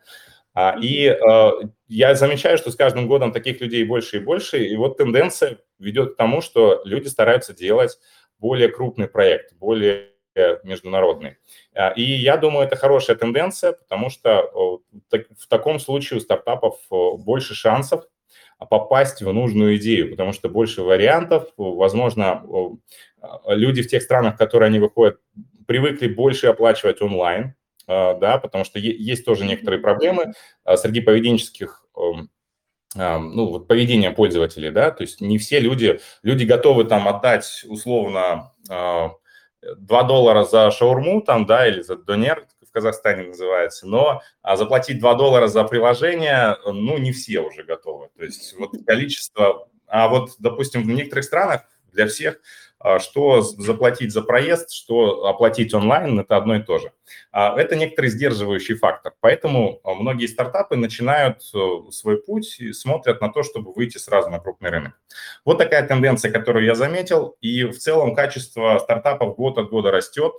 [0.53, 1.51] А, и э,
[1.87, 6.13] я замечаю, что с каждым годом таких людей больше и больше, и вот тенденция ведет
[6.13, 7.97] к тому, что люди стараются делать
[8.39, 10.08] более крупный проект, более
[10.63, 11.37] международный.
[11.95, 14.79] И я думаю, это хорошая тенденция, потому что
[15.11, 18.05] в таком случае у стартапов больше шансов
[18.59, 22.43] а попасть в нужную идею, потому что больше вариантов, возможно,
[23.47, 25.17] люди в тех странах, в которые они выходят,
[25.65, 27.55] привыкли больше оплачивать онлайн,
[27.87, 31.85] а, да, потому что есть тоже некоторые проблемы а, среди поведенческих
[32.95, 38.51] ну, вот поведения пользователей, да, то есть не все люди, люди готовы там отдать условно
[39.61, 44.99] 2 доллара за шаурму там, да, или за донер, в Казахстане называется, но а заплатить
[44.99, 48.09] 2 доллара за приложение, ну, не все уже готовы.
[48.17, 49.67] То есть вот количество...
[49.87, 52.39] А вот, допустим, в некоторых странах для всех,
[52.99, 56.91] что заплатить за проезд, что оплатить онлайн, это одно и то же.
[57.31, 59.13] А, это некоторый сдерживающий фактор.
[59.19, 64.29] Поэтому а, многие стартапы начинают э, свой путь и смотрят на то, чтобы выйти сразу
[64.29, 64.93] на крупный рынок.
[65.43, 67.35] Вот такая тенденция, которую я заметил.
[67.41, 70.33] И в целом качество стартапов год от года растет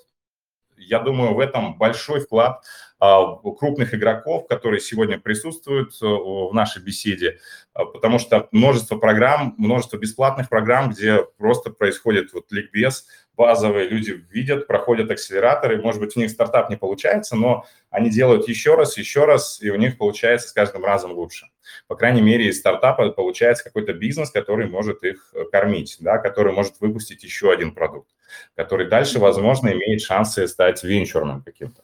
[0.81, 2.65] я думаю, в этом большой вклад
[3.01, 7.39] крупных игроков, которые сегодня присутствуют в нашей беседе,
[7.73, 14.67] потому что множество программ, множество бесплатных программ, где просто происходит вот ликбез, базовые люди видят,
[14.67, 19.25] проходят акселераторы, может быть, у них стартап не получается, но они делают еще раз, еще
[19.25, 21.47] раз, и у них получается с каждым разом лучше.
[21.87, 26.53] По крайней мере, из стартапа получается какой-то бизнес, который может их э, кормить, да, который
[26.53, 28.11] может выпустить еще один продукт,
[28.55, 31.83] который дальше, возможно, имеет шансы стать венчурным каким-то.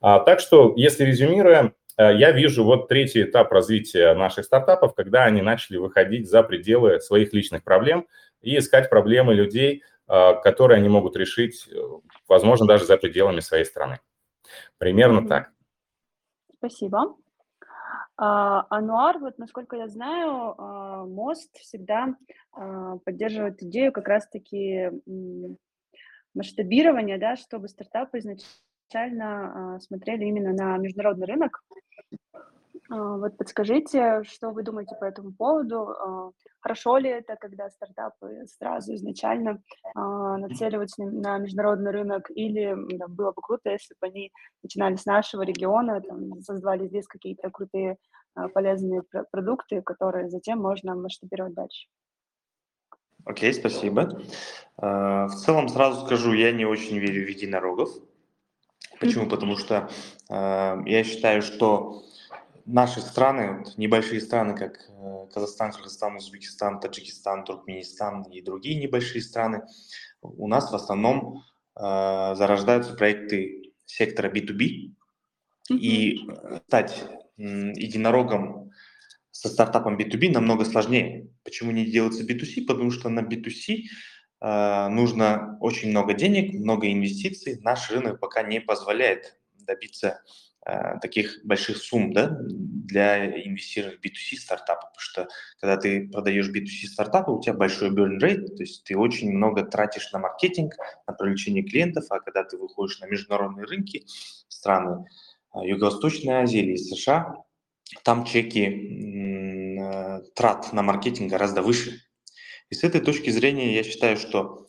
[0.00, 5.24] А, так что, если резюмируя, э, я вижу вот третий этап развития наших стартапов, когда
[5.24, 8.06] они начали выходить за пределы своих личных проблем
[8.40, 11.76] и искать проблемы людей, а, которые они могут решить, э,
[12.28, 14.00] возможно, даже за пределами своей страны.
[14.78, 15.50] Примерно так.
[16.58, 17.16] Спасибо.
[18.16, 20.54] А, Ануар, вот насколько я знаю,
[21.06, 22.16] Мост всегда
[23.04, 24.90] поддерживает идею как раз-таки
[26.38, 31.62] масштабирования, да, чтобы стартапы изначально смотрели именно на международный рынок.
[32.88, 35.94] Вот подскажите, что вы думаете по этому поводу?
[36.60, 39.62] Хорошо ли это, когда стартапы сразу изначально
[39.94, 45.06] а, нацеливаются на международный рынок, или да, было бы круто, если бы они начинали с
[45.06, 47.96] нашего региона, там, создавали здесь какие-то крутые
[48.34, 51.88] а, полезные пр- продукты, которые затем можно масштабировать дальше.
[53.28, 54.22] Окей, okay, спасибо.
[54.80, 57.90] Uh, в целом сразу скажу, я не очень верю в единорогов.
[59.00, 59.24] Почему?
[59.24, 59.28] Mm-hmm.
[59.28, 59.90] Потому что
[60.30, 62.04] uh, я считаю, что
[62.64, 69.22] наши страны, вот небольшие страны, как э, Казахстан, Кыргызстан, Узбекистан, Таджикистан, Туркменистан и другие небольшие
[69.22, 69.62] страны,
[70.22, 71.44] у нас в основном
[71.76, 74.94] э, зарождаются проекты сектора B2B.
[75.70, 76.28] И
[76.66, 77.04] стать
[77.36, 78.67] э, единорогом
[79.38, 81.28] со стартапом B2B намного сложнее.
[81.44, 82.66] Почему не делается B2C?
[82.66, 83.84] Потому что на B2C
[84.40, 87.60] э, нужно очень много денег, много инвестиций.
[87.62, 90.20] Наш рынок пока не позволяет добиться
[90.68, 95.28] Э, таких больших сумм да, для инвестирования в B2C стартапы, потому что
[95.60, 99.62] когда ты продаешь B2C стартапы, у тебя большой burn rate, то есть ты очень много
[99.62, 100.74] тратишь на маркетинг,
[101.06, 104.04] на привлечение клиентов, а когда ты выходишь на международные рынки,
[104.48, 105.06] страны
[105.54, 107.36] э, Юго-Восточной Азии или США,
[108.04, 112.00] там чеки э, трат на маркетинг гораздо выше.
[112.70, 114.66] И с этой точки зрения я считаю, что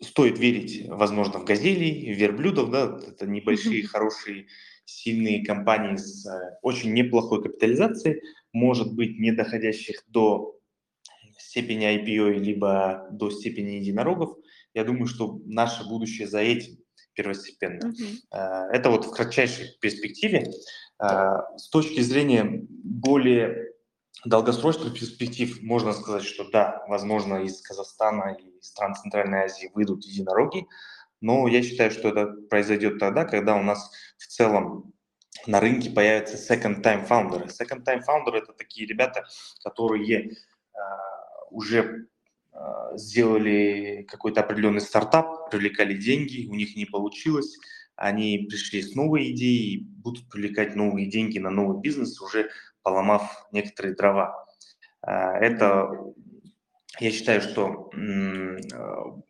[0.00, 4.46] стоит верить, возможно, в газелей, в верблюдов, да, это небольшие, хорошие,
[4.84, 8.20] сильные компании с э, очень неплохой капитализацией,
[8.52, 10.58] может быть, не доходящих до
[11.38, 14.36] степени IPO, либо до степени единорогов.
[14.74, 16.78] Я думаю, что наше будущее за этим
[17.14, 17.92] первостепенно.
[17.92, 18.68] Uh-huh.
[18.72, 20.50] Это вот в кратчайшей перспективе.
[21.02, 23.72] Э, с точки зрения более
[24.24, 30.66] долгосрочных перспектив можно сказать, что да, возможно, из Казахстана и стран Центральной Азии выйдут единороги,
[31.20, 34.92] но я считаю, что это произойдет тогда, когда у нас в целом
[35.46, 37.52] на рынке появятся second-time founders.
[37.58, 39.24] Second-time founders– это такие ребята,
[39.62, 40.32] которые э,
[41.50, 42.06] уже
[42.94, 47.56] сделали какой-то определенный стартап, привлекали деньги, у них не получилось,
[47.96, 52.50] они пришли с новой идеей будут привлекать новые деньги на новый бизнес уже
[52.82, 54.46] поломав некоторые дрова.
[55.02, 55.90] А, это,
[56.98, 57.90] я считаю, что
[58.72, 59.20] а,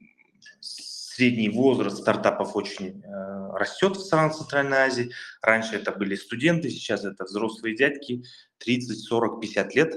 [0.61, 5.11] средний возраст стартапов очень а, растет в странах Центральной Азии.
[5.43, 8.23] Раньше это были студенты, сейчас это взрослые дядьки,
[8.59, 9.95] 30, 40, 50 лет.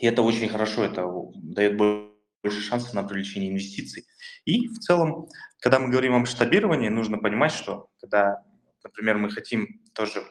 [0.00, 1.06] И это очень хорошо, это
[1.36, 1.76] дает
[2.46, 4.06] больше шансов на привлечение инвестиций.
[4.44, 5.28] И в целом,
[5.60, 8.44] когда мы говорим о масштабировании, нужно понимать, что когда,
[8.84, 10.22] например, мы хотим тоже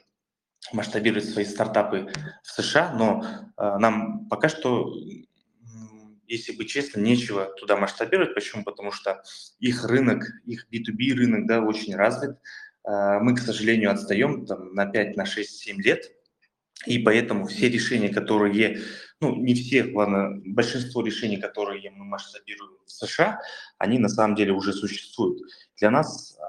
[0.72, 2.10] масштабировать свои стартапы
[2.42, 3.26] в США, но
[3.58, 4.94] э, нам пока что,
[6.26, 8.34] если быть честно, нечего туда масштабировать.
[8.34, 8.64] Почему?
[8.64, 9.22] Потому что
[9.60, 12.38] их рынок, их B2B рынок, да, очень развит.
[12.88, 16.12] Э, мы, к сожалению, отстаем там, на 5, на 6, 7 лет.
[16.86, 18.82] И поэтому все решения, которые,
[19.22, 23.40] ну, не все, ладно, большинство решений, которые мы масштабируем в США,
[23.78, 25.42] они на самом деле уже существуют.
[25.78, 26.44] Для нас э,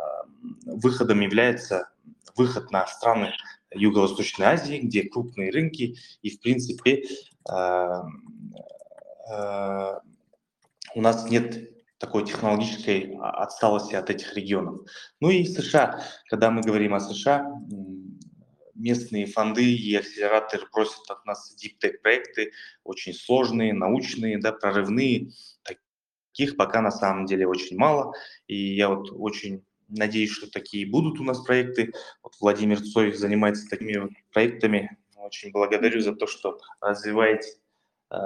[0.65, 1.91] выходом является
[2.35, 3.33] выход на страны
[3.73, 7.05] Юго-Восточной Азии, где крупные рынки, и, в принципе,
[7.49, 8.03] э,
[9.33, 9.95] э,
[10.95, 14.81] у нас нет такой технологической отсталости от этих регионов.
[15.21, 17.51] Ну и США, когда мы говорим о США,
[18.77, 22.53] местные фонды и акселераторы просят от нас tech проекты,
[22.85, 25.31] очень сложные, научные, да, прорывные.
[25.63, 28.13] Таких пока на самом деле очень мало.
[28.47, 31.93] И я вот очень Надеюсь, что такие будут у нас проекты.
[32.21, 34.99] Вот Владимир Цой занимается такими проектами.
[35.17, 37.49] Очень благодарю за то, что развиваете
[38.11, 38.17] э,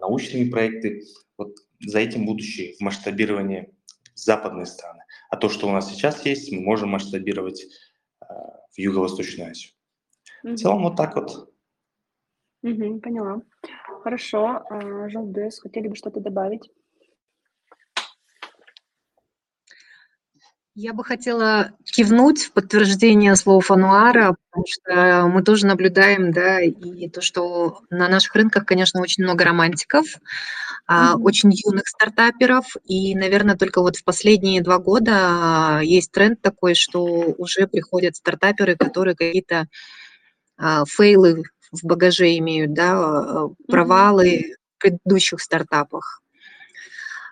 [0.00, 1.04] научные проекты.
[1.36, 3.68] Вот за этим будущее в масштабировании
[4.14, 5.04] западные страны.
[5.28, 7.66] А то, что у нас сейчас есть, мы можем масштабировать
[8.74, 9.73] в Юго-Восточную Азию.
[10.44, 11.48] В целом вот так вот.
[12.62, 13.40] Угу, поняла.
[14.02, 14.62] Хорошо.
[15.08, 16.70] Жалдес, хотели бы что-то добавить?
[20.76, 27.08] Я бы хотела кивнуть в подтверждение слов Ануара, потому что мы тоже наблюдаем, да, и
[27.08, 30.04] то, что на наших рынках, конечно, очень много романтиков,
[30.90, 31.20] mm-hmm.
[31.22, 37.04] очень юных стартаперов, и, наверное, только вот в последние два года есть тренд такой, что
[37.04, 39.66] уже приходят стартаперы, которые какие-то а,
[40.86, 44.54] фейлы в багаже имеют, да, провалы mm-hmm.
[44.76, 46.22] в предыдущих стартапах.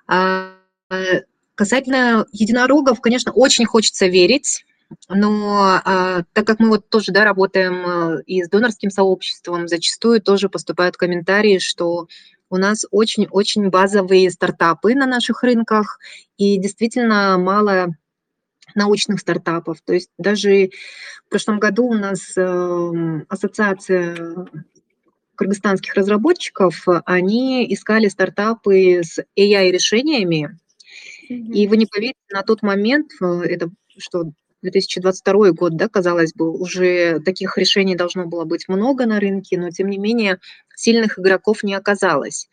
[0.09, 0.53] А,
[1.55, 4.65] Касательно единорогов, конечно, очень хочется верить,
[5.09, 10.23] но а, так как мы вот тоже да, работаем а, и с донорским сообществом, зачастую
[10.23, 12.09] тоже поступают комментарии, что
[12.49, 15.99] у нас очень-очень базовые стартапы на наших рынках,
[16.37, 17.95] и действительно мало
[18.75, 19.79] научных стартапов.
[19.85, 20.71] То есть даже
[21.27, 24.47] в прошлом году у нас э, ассоциация
[25.35, 30.59] кыргызстанских разработчиков, они искали стартапы с AI-решениями,
[31.29, 34.25] и вы не поверите, на тот момент, э, это что,
[34.63, 39.71] 2022 год, да, казалось бы, уже таких решений должно было быть много на рынке, но
[39.71, 40.39] тем не менее
[40.77, 42.49] сильных игроков не оказалось.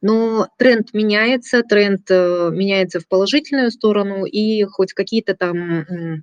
[0.00, 6.22] Но тренд меняется, тренд э, меняется в положительную сторону, и хоть какие-то там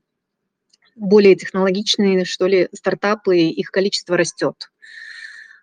[0.95, 4.55] более технологичные, что ли, стартапы, их количество растет.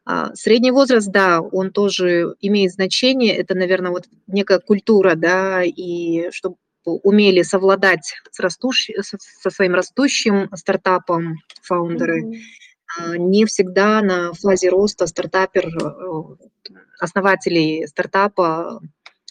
[0.04, 3.36] А, средний возраст, да, он тоже имеет значение.
[3.36, 8.90] Это, наверное, вот некая культура, да, и чтобы умели совладать с растущ...
[9.00, 12.24] со своим растущим стартапом фаундеры.
[12.24, 13.18] Mm-hmm.
[13.18, 18.80] Не всегда на фазе роста стартапер, э, основателей стартапа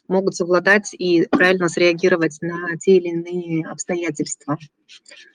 [0.07, 4.57] могут совладать и правильно среагировать на те или иные обстоятельства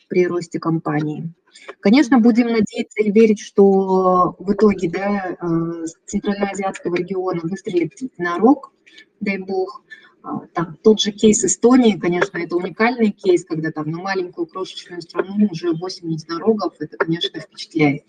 [0.09, 1.33] при росте компании.
[1.81, 8.73] Конечно, будем надеяться и верить, что в итоге да, э, Центральноазиатского региона выстрелит на рог,
[9.21, 9.83] дай бог.
[10.23, 15.01] А, там, тот же кейс Эстонии, конечно, это уникальный кейс, когда там на маленькую крошечную
[15.01, 18.05] страну уже 8 единорогов, это, конечно, впечатляет.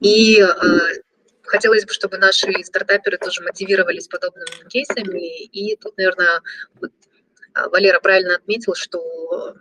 [0.00, 0.46] И э,
[1.44, 5.44] хотелось бы, чтобы наши стартаперы тоже мотивировались подобными кейсами.
[5.46, 6.40] И тут, наверное,
[6.80, 6.92] вот,
[7.54, 9.54] а, Валера правильно отметил, что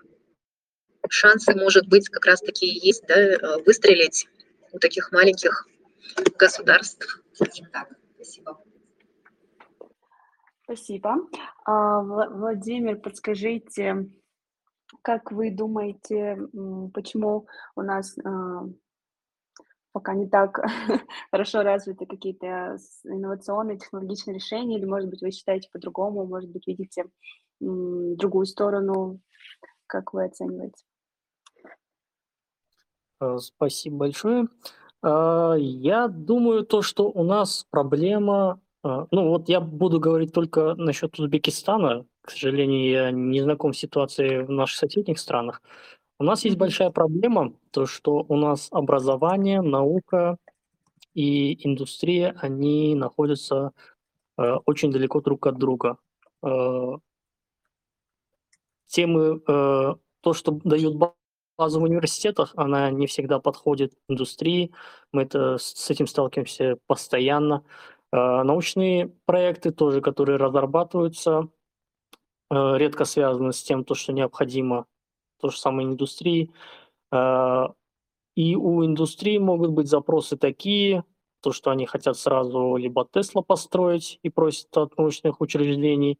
[1.09, 4.27] шансы, может быть, как раз-таки есть, да, э, выстрелить
[4.71, 5.67] у таких маленьких
[6.37, 7.21] государств.
[7.71, 8.61] Так, спасибо.
[10.63, 11.15] Спасибо.
[11.65, 14.09] А, Владимир, подскажите,
[15.01, 16.37] как вы думаете,
[16.93, 18.65] почему у нас а,
[19.93, 20.59] пока не так
[21.31, 27.05] хорошо развиты какие-то инновационные технологичные решения, или, может быть, вы считаете по-другому, может быть, видите
[27.59, 29.21] другую сторону,
[29.87, 30.83] как вы оцениваете?
[33.21, 34.47] Э, спасибо большое.
[35.01, 38.59] А, я думаю, то, что у нас проблема...
[38.83, 42.05] Ну, вот я буду говорить только насчет Узбекистана.
[42.21, 45.61] К сожалению, я не знаком с ситуацией в наших соседних странах.
[46.19, 50.37] У нас есть большая проблема, то, что у нас образование, наука
[51.13, 53.71] и индустрия, они находятся
[54.37, 55.97] э, очень далеко друг от друга.
[56.43, 56.97] Э,
[58.87, 64.71] темы, э, то, что дают база в университетах, она не всегда подходит индустрии.
[65.11, 67.63] Мы это, с этим сталкиваемся постоянно.
[68.11, 71.49] Э, научные проекты тоже, которые разрабатываются,
[72.51, 74.85] э, редко связаны с тем, то, что необходимо
[75.43, 76.49] то же самое индустрии.
[77.11, 77.67] Э,
[78.35, 81.03] и у индустрии могут быть запросы такие,
[81.41, 86.17] то, что они хотят сразу либо Тесла построить и просят от научных учреждений,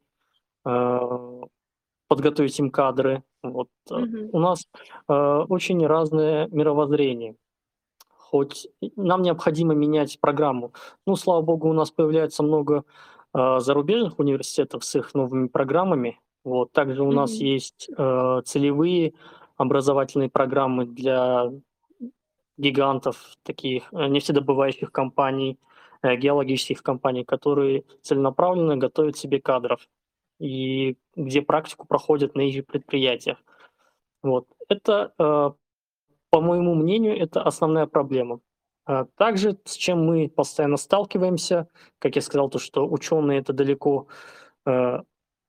[2.13, 3.23] подготовить им кадры.
[3.41, 3.69] Вот.
[3.89, 4.29] Mm-hmm.
[4.31, 4.67] У нас
[5.09, 7.35] э, очень разное мировоззрение.
[8.09, 10.73] Хоть нам необходимо менять программу.
[11.05, 12.83] Ну, слава богу, у нас появляется много
[13.33, 16.19] э, зарубежных университетов с их новыми программами.
[16.43, 16.71] Вот.
[16.71, 17.15] Также у mm-hmm.
[17.15, 19.13] нас есть э, целевые
[19.57, 21.51] образовательные программы для
[22.57, 25.59] гигантов, таких э, нефтедобывающих компаний,
[26.01, 29.87] э, геологических компаний, которые целенаправленно готовят себе кадров
[30.39, 33.37] и где практику проходят на их предприятиях.
[34.21, 34.47] Вот.
[34.67, 35.51] Это, э,
[36.29, 38.39] по моему мнению, это основная проблема.
[38.85, 41.69] А также, с чем мы постоянно сталкиваемся,
[41.99, 44.07] как я сказал, то, что ученые это далеко
[44.65, 44.99] э,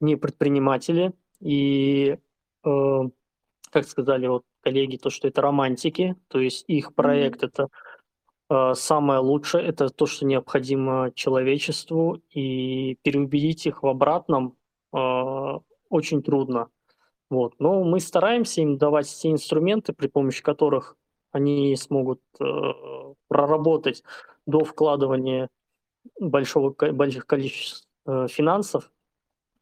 [0.05, 2.19] не предприниматели, и,
[2.65, 3.01] э,
[3.71, 7.69] как сказали вот коллеги, то, что это романтики, то есть их проект mm-hmm.
[8.51, 14.57] это самое лучшее, это то, что необходимо человечеству, и переубедить их в обратном
[14.93, 16.69] очень трудно.
[17.31, 17.55] Вот.
[17.59, 20.97] Но мы стараемся им давать те инструменты, при помощи которых
[21.33, 22.45] они смогут э,
[23.29, 24.05] проработать
[24.47, 25.49] до вкладывания
[26.21, 28.93] большого, больших количеств э, финансов,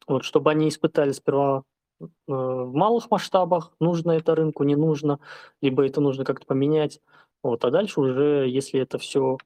[0.07, 1.63] вот, чтобы они испытали сперва
[1.99, 5.19] э, в малых масштабах, нужно это рынку, не нужно,
[5.61, 7.01] либо это нужно как-то поменять.
[7.41, 9.37] Вот, а дальше уже, если это все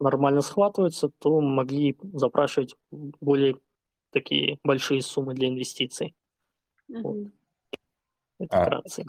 [0.00, 3.56] нормально схватывается, то могли запрашивать более
[4.10, 6.14] такие большие суммы для инвестиций.
[6.90, 7.02] Mm-hmm.
[7.02, 7.16] Вот.
[8.38, 9.04] Это а, вкратце.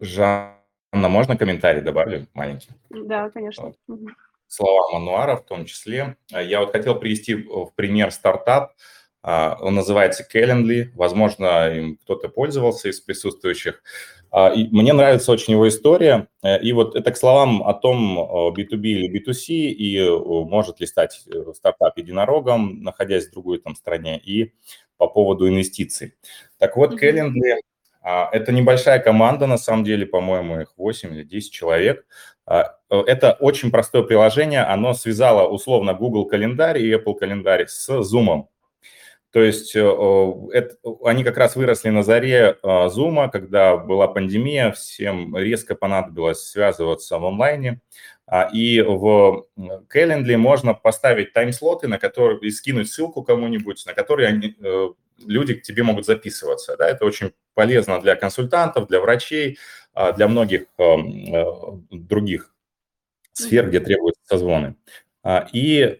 [0.00, 0.58] Жанна,
[0.92, 2.70] можно комментарий добавлю маленький?
[2.90, 3.72] Да, конечно.
[4.46, 6.16] Слова Мануара в том числе.
[6.30, 8.74] Я вот хотел привести в пример стартап,
[9.24, 10.90] он называется Calendly.
[10.94, 13.82] Возможно, им кто-то пользовался из присутствующих.
[14.36, 16.26] А, и мне нравится очень его история.
[16.42, 20.10] Э, и вот это к словам о том, B2B или B2C, и
[20.50, 24.52] может ли стать э, стартап единорогом, находясь в другой там стране, и
[24.96, 26.14] по поводу инвестиций.
[26.58, 27.60] Так вот, Calendly
[28.02, 32.04] а,– это небольшая команда, на самом деле, по-моему, их 8 или 10 человек.
[32.90, 38.48] Это очень простое приложение, оно связало условно Google календарь и Apple календарь с Zoom.
[39.34, 39.80] То есть э,
[40.52, 47.18] это, они как раз выросли на заре Zoom, когда была пандемия, всем резко понадобилось связываться
[47.18, 47.80] в онлайне.
[48.26, 49.46] А, и в
[49.92, 54.88] Calendly можно поставить тайм-слоты, на которые, и скинуть ссылку кому-нибудь, на которые они, э,
[55.26, 56.76] люди к тебе могут записываться.
[56.76, 56.88] Да?
[56.88, 59.58] Это очень полезно для консультантов, для врачей,
[59.94, 60.96] а, для многих э,
[61.90, 62.54] других
[63.32, 64.76] сфер, где требуются созвоны.
[65.24, 65.96] А, и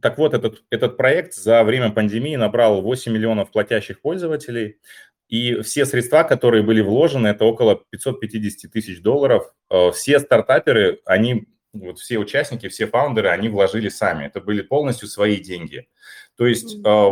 [0.00, 4.78] так вот, этот, этот проект за время пандемии набрал 8 миллионов платящих пользователей,
[5.28, 9.52] и все средства, которые были вложены, это около 550 тысяч долларов.
[9.70, 14.26] Э, все стартаперы, они, вот все участники, все фаундеры, они вложили сами.
[14.26, 15.88] Это были полностью свои деньги.
[16.36, 17.10] То есть э,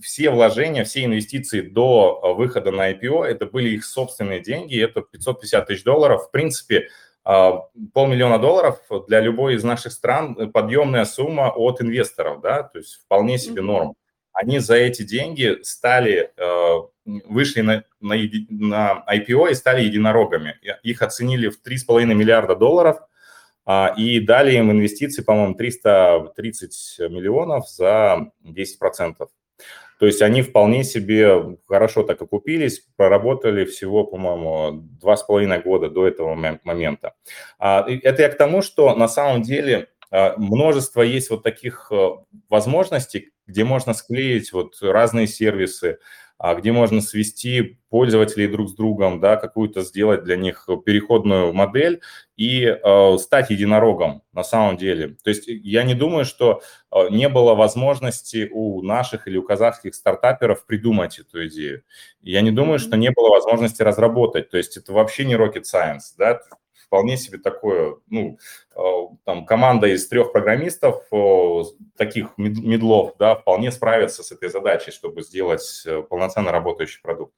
[0.00, 5.00] все вложения, все инвестиции до э, выхода на IPO, это были их собственные деньги, это
[5.00, 6.26] 550 тысяч долларов.
[6.26, 6.88] В принципе,
[7.24, 12.94] полмиллиона долларов для любой из наших стран э, подъемная сумма от инвесторов, да, то есть
[13.04, 13.94] вполне себе норм.
[14.32, 18.16] Они за эти деньги стали, э, вышли на, на,
[18.48, 20.56] на IPO и стали единорогами.
[20.82, 22.98] Их оценили в 3,5 миллиарда долларов
[23.64, 29.28] а, и дали им инвестиции, по-моему, 330 миллионов за 10%.
[30.02, 35.88] То есть они вполне себе хорошо так окупились, проработали всего, по-моему, два с половиной года
[35.90, 37.14] до этого момента.
[37.60, 42.08] А, это я к тому, что на самом деле а, множество есть вот таких э,
[42.48, 46.00] возможностей, где можно склеить вот разные сервисы,
[46.54, 52.00] где можно свести пользователей друг с другом, да, какую-то сделать для них переходную модель
[52.36, 55.16] и э, стать единорогом на самом деле.
[55.22, 59.94] То есть я не думаю, что э, не было возможности у наших или у казахских
[59.94, 61.84] стартаперов придумать эту идею.
[62.22, 64.50] Я не думаю, что не было возможности разработать.
[64.50, 66.40] То есть это вообще не rocket science, да,
[66.92, 68.38] вполне себе такое, ну,
[68.76, 68.80] э,
[69.24, 71.62] там, команда из трех программистов, э,
[71.96, 77.32] таких медлов, да, вполне справится с этой задачей, чтобы сделать э, полноценно работающий продукт.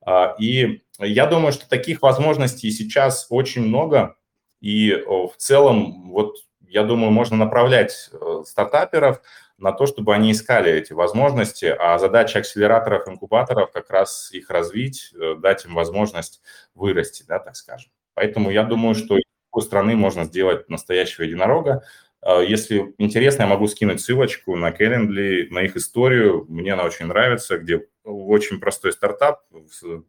[0.00, 4.16] А, и я думаю, что таких возможностей сейчас очень много,
[4.62, 6.36] и в целом, вот,
[6.66, 8.10] я думаю, можно направлять
[8.46, 9.20] стартаперов
[9.58, 15.12] на то, чтобы они искали эти возможности, а задача акселераторов, инкубаторов как раз их развить,
[15.40, 16.40] дать им возможность
[16.74, 17.90] вырасти, да, так скажем.
[18.14, 21.84] Поэтому я думаю, что из такой страны можно сделать настоящего единорога.
[22.20, 26.46] А, если интересно, я могу скинуть ссылочку на Calendly, на их историю.
[26.48, 29.42] Мне она очень нравится, где очень простой стартап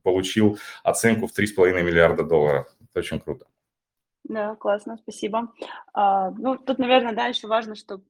[0.03, 2.67] получил оценку в 3,5 миллиарда долларов.
[2.81, 3.45] Это очень круто.
[4.23, 5.53] Да, классно, спасибо.
[5.93, 8.03] А, ну, тут, наверное, да, еще важно, чтобы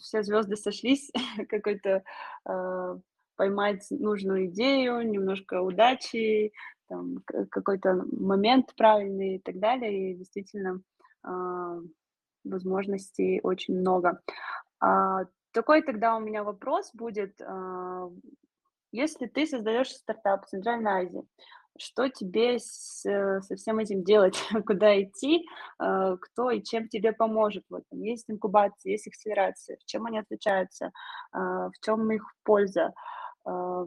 [0.00, 1.10] все звезды сошлись,
[1.48, 2.02] какой-то
[2.44, 2.98] а,
[3.36, 6.52] поймать нужную идею, немножко удачи,
[6.90, 10.12] там, какой-то момент правильный и так далее.
[10.12, 10.82] И действительно
[11.24, 11.80] э,
[12.44, 14.20] возможностей очень много.
[14.80, 17.40] А, такой тогда у меня вопрос будет.
[17.40, 18.10] Э,
[18.92, 21.24] если ты создаешь стартап в Центральной Азии,
[21.78, 25.46] что тебе с, со всем этим делать, куда идти,
[25.78, 27.64] э, кто и чем тебе поможет.
[27.70, 32.92] Вот там есть инкубация, есть акселерация, чем они отличаются, э, в чем их польза,
[33.46, 33.84] э,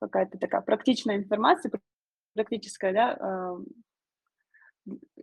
[0.00, 1.70] какая-то такая практичная информация,
[2.36, 3.56] практическое, да,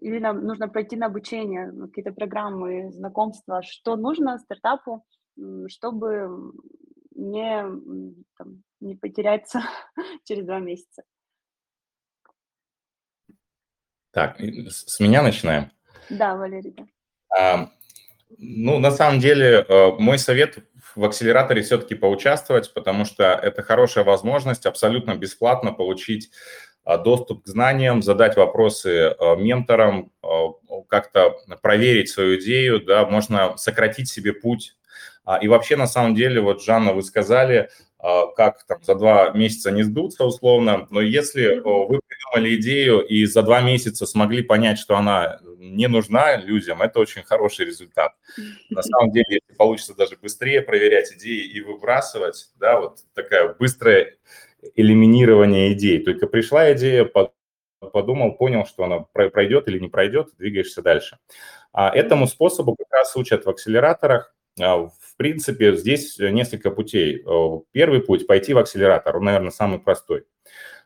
[0.02, 5.06] или нам нужно пойти на обучение, какие-то программы, знакомства, что нужно стартапу,
[5.68, 6.54] чтобы
[7.16, 7.64] не,
[8.38, 9.62] там, не потеряться
[10.26, 11.04] через два месяца.
[14.12, 15.72] Так, с меня начинаем?
[16.10, 16.86] Да, Валерий, да.
[17.36, 17.70] А,
[18.38, 20.60] ну, на самом деле, э, мой совет
[20.96, 27.48] в акселераторе все-таки поучаствовать, потому что это хорошая возможность абсолютно бесплатно получить а, доступ к
[27.48, 30.52] знаниям, задать вопросы а, менторам, а,
[30.90, 34.76] как-то проверить свою идею, да, можно сократить себе путь.
[35.42, 37.70] И вообще, на самом деле, вот, Жанна, вы сказали,
[38.36, 43.42] как там за два месяца не сдуться условно, но если вы придумали идею и за
[43.42, 48.14] два месяца смогли понять, что она не нужна людям, это очень хороший результат.
[48.70, 54.18] На самом деле, если получится даже быстрее проверять идеи и выбрасывать, да, вот такая быстрая
[54.76, 56.04] элиминирования идей.
[56.04, 57.10] Только пришла идея,
[57.80, 61.18] подумал, понял, что она пройдет или не пройдет, двигаешься дальше.
[61.72, 64.36] А этому способу как раз учат в акселераторах.
[64.62, 67.24] А, в принципе, здесь несколько путей.
[67.72, 70.26] Первый путь– пойти в акселератор, он, наверное, самый простой.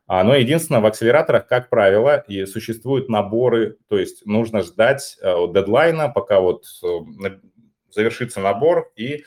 [0.08, 5.36] А, но единственное, в акселераторах, как правило, и существуют наборы, то есть нужно ждать э,
[5.54, 6.88] дедлайна, пока вот э,
[7.92, 9.26] завершится набор, и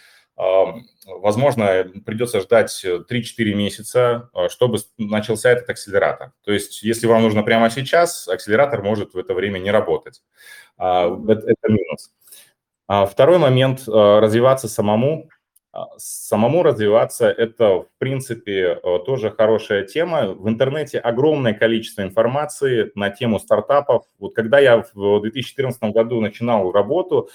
[1.07, 6.33] возможно, придется ждать 3-4 месяца, а, чтобы начался этот акселератор.
[6.45, 10.23] То есть, если вам нужно прямо сейчас, акселератор может в это время не работать.
[10.79, 12.13] А, это, минус.
[12.87, 15.29] А второй момент– развиваться самому.
[15.99, 20.33] Самому развиваться– это, в принципе, тоже хорошая тема.
[20.33, 24.07] В интернете огромное количество информации на тему стартапов.
[24.19, 27.29] Вот когда я в 2014 году начинал работу,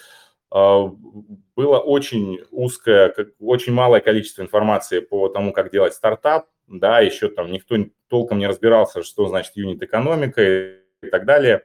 [0.52, 7.52] было очень узкое, очень малое количество информации по тому, как делать стартап, да, еще там
[7.52, 7.78] никто
[8.08, 11.64] толком не разбирался, что значит юнит-экономика и так далее,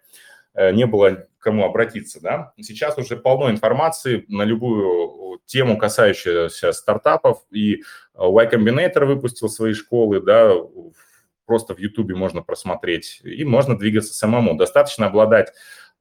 [0.54, 2.52] э, не было кому обратиться, да.
[2.60, 7.82] Сейчас уже полно информации на любую тему, касающуюся стартапов, и
[8.14, 10.54] Y Combinator выпустил свои школы, да,
[11.46, 14.56] просто в Ютубе можно просмотреть, и можно двигаться самому.
[14.56, 15.52] Достаточно обладать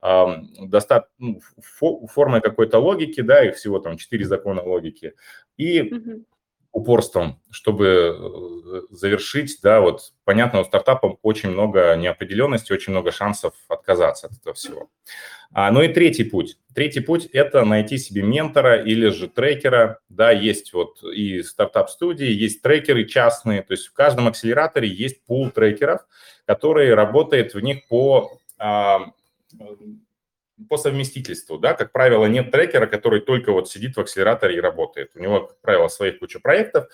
[0.01, 1.07] доста...
[1.17, 5.13] ну, формой какой-то логики, да, их всего там четыре закона логики,
[5.57, 6.23] и mm-hmm.
[6.71, 13.53] упорством, чтобы э, завершить, да, вот понятно, у стартапа очень много неопределенности, очень много шансов
[13.67, 14.89] отказаться от этого всего.
[15.51, 16.57] А, ну и третий путь.
[16.75, 19.99] Третий путь– это найти себе ментора или же трекера.
[20.07, 25.49] Да, есть вот и стартап-студии, есть трекеры частные, то есть в каждом акселераторе есть пул
[25.49, 26.01] трекеров,
[26.45, 28.39] который работает в них по
[30.67, 35.11] по совместительству, да, как правило, нет трекера, который только вот сидит в акселераторе и работает.
[35.15, 36.87] У него, как правило, своих куча проектов,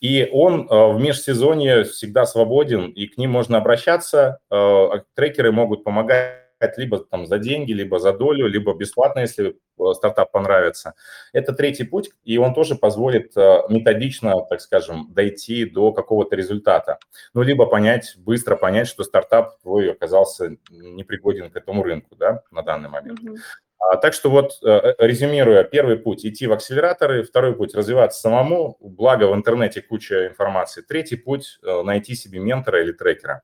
[0.00, 4.38] и он э, в межсезонье всегда свободен, и к ним можно обращаться.
[4.50, 9.92] Э, трекеры могут помогать либо там за деньги, либо за долю, либо бесплатно, если э,
[9.94, 10.94] стартап понравится.
[11.32, 16.98] Это третий путь, и он тоже позволит э, методично, так скажем, дойти до какого-то результата.
[17.34, 22.62] Ну, либо понять, быстро понять, что стартап твой оказался непригоден к этому рынку, да, на
[22.62, 23.20] данный момент.
[23.20, 23.36] Mm-hmm.
[23.80, 28.76] А, так что вот, э, резюмируя, первый путь– идти в акселераторы, второй путь– развиваться самому,
[28.80, 33.42] благо в интернете куча информации, третий путь– найти себе ментора или трекера.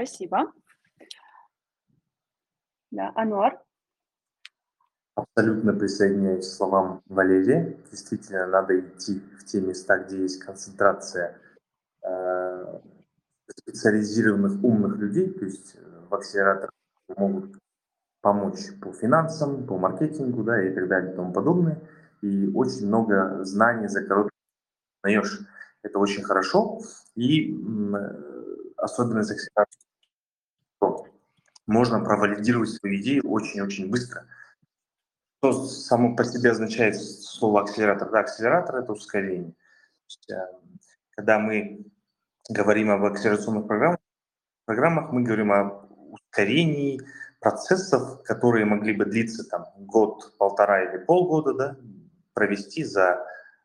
[0.00, 0.50] Спасибо.
[2.90, 3.62] Да, Ануар?
[5.14, 7.76] Абсолютно присоединяюсь к словам Валерия.
[7.90, 11.38] Действительно, надо идти в те места, где есть концентрация
[12.02, 12.80] э,
[13.50, 16.72] специализированных умных людей, то есть э, в акселераторах
[17.14, 17.58] могут
[18.22, 21.78] помочь по финансам, по маркетингу, да, и так далее и тому подобное.
[22.22, 24.34] И очень много знаний за короткий
[25.02, 25.40] узнаешь.
[25.82, 26.80] Это очень хорошо.
[27.16, 28.30] И э,
[28.78, 29.89] особенность акселератора
[31.70, 34.26] можно провалидировать свою идею очень-очень быстро.
[35.38, 38.10] Что само по себе означает слово акселератор?
[38.10, 39.54] Да, акселератор– это ускорение.
[40.30, 40.34] Э,
[41.10, 41.86] когда мы
[42.48, 43.98] говорим об акселерационных программах,
[44.66, 47.00] программах, мы говорим о ускорении
[47.38, 51.76] процессов, которые могли бы длиться там год, полтора или полгода, да,
[52.34, 53.24] провести за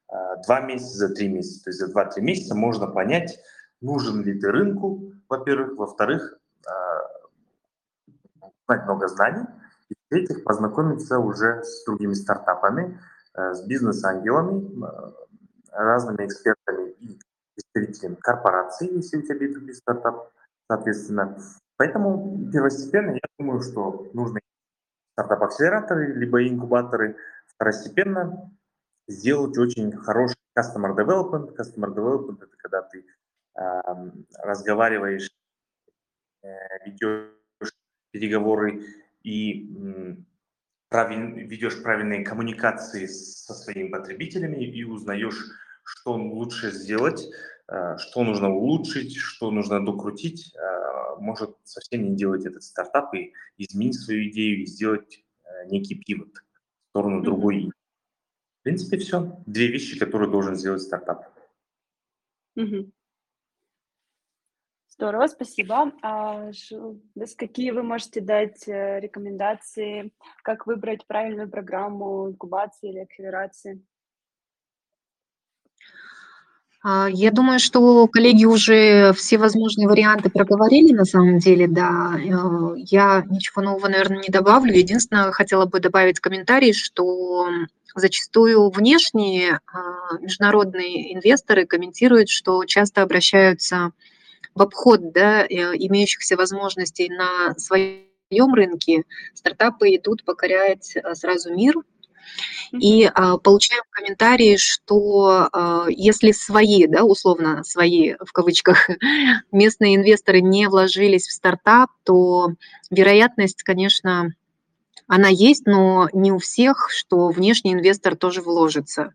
[0.10, 1.64] э, два месяца, за три месяца.
[1.64, 3.40] То есть за два-три месяца можно понять,
[3.82, 6.40] нужен ли ты рынку, во-первых, во-вторых,
[8.68, 9.46] узнать много знаний,
[9.90, 13.00] и в-третьих, познакомиться уже с другими стартапами,
[13.36, 15.12] э, с бизнес-ангелами, э,
[15.72, 17.20] разными экспертами и
[17.54, 20.32] представителями корпораций, если у тебя B2B стартап,
[20.68, 21.38] соответственно.
[21.78, 24.40] Поэтому первостепенно я думаю, что нужны
[25.14, 27.18] стартап-акселераторы, либо инкубаторы.
[27.48, 28.52] Второстепенно
[29.08, 31.56] сделать очень хороший customer development.
[31.56, 33.06] Customer development– это когда ты
[33.56, 33.82] э,
[34.42, 35.30] разговариваешь,
[36.44, 36.48] э,
[36.86, 37.35] ведешь
[38.16, 38.86] переговоры
[39.24, 39.70] и
[40.90, 45.44] правиль, ведешь правильные коммуникации со своими потребителями и узнаешь,
[45.84, 47.28] что лучше сделать,
[47.68, 53.34] э, что нужно улучшить, что нужно докрутить, э, может совсем не делать этот стартап и
[53.58, 57.24] изменить свою идею и сделать э, некий пивот в сторону mm-hmm.
[57.24, 57.72] другой
[58.66, 59.44] принципе, все.
[59.46, 61.24] Две вещи, которые должен сделать стартап.
[62.56, 62.92] Угу.
[64.98, 65.92] Здорово, спасибо.
[66.02, 66.52] А,
[67.38, 73.84] какие вы можете дать э, рекомендации, как выбрать правильную программу инкубации или акселерации?
[76.82, 82.14] А, я думаю, что коллеги уже все возможные варианты проговорили на самом деле, да.
[82.18, 84.72] Э, я ничего нового, наверное, не добавлю.
[84.72, 87.50] Единственное, хотела бы добавить комментарий, что
[87.96, 93.92] зачастую внешние а, международные инвесторы комментируют, что часто обращаются
[94.54, 99.04] в обход да, э, имеющихся возможностей на своем рынке.
[99.34, 101.76] Стартапы идут покорять э, сразу мир,
[102.72, 108.90] и а, получаем комментарии, что а, если свои, да, условно свои в кавычках,
[109.52, 112.50] местные инвесторы не вложились в стартап, то
[112.90, 114.34] вероятность, конечно,
[115.08, 119.14] она есть, но не у всех, что внешний инвестор тоже вложится.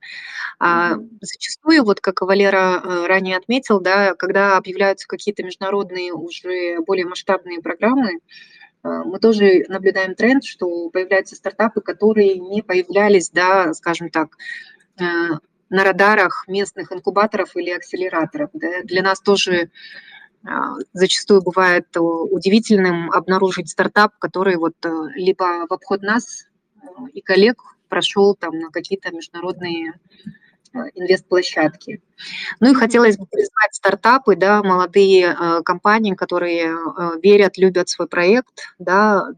[0.58, 7.06] А зачастую, вот как Валера э, ранее отметил, да, когда объявляются какие-то международные уже более
[7.06, 8.20] масштабные программы,
[8.82, 14.36] а, мы тоже наблюдаем тренд, что появляются стартапы, которые не появлялись, да, скажем так,
[14.98, 15.02] э,
[15.70, 18.50] на радарах местных инкубаторов или акселераторов.
[18.52, 18.82] Да.
[18.84, 19.70] Для нас тоже
[20.92, 27.62] зачастую бывает удивительным обнаружить стартап, который вот э, либо в обход нас э, и коллег
[27.88, 29.94] прошел там на какие-то международные
[30.72, 32.00] Э, инвестплощадки.
[32.60, 38.06] Ну и хотелось бы призвать стартапы, да, молодые э, компании, которые э, верят, любят свой
[38.06, 39.30] проект, да,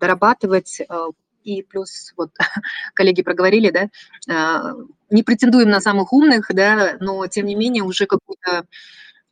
[0.00, 0.84] дорабатывать э,
[1.44, 2.30] и плюс, вот
[2.94, 3.90] коллеги проговорили, да,
[4.28, 4.74] э,
[5.10, 8.66] не претендуем на самых умных, да, но тем не менее уже какую-то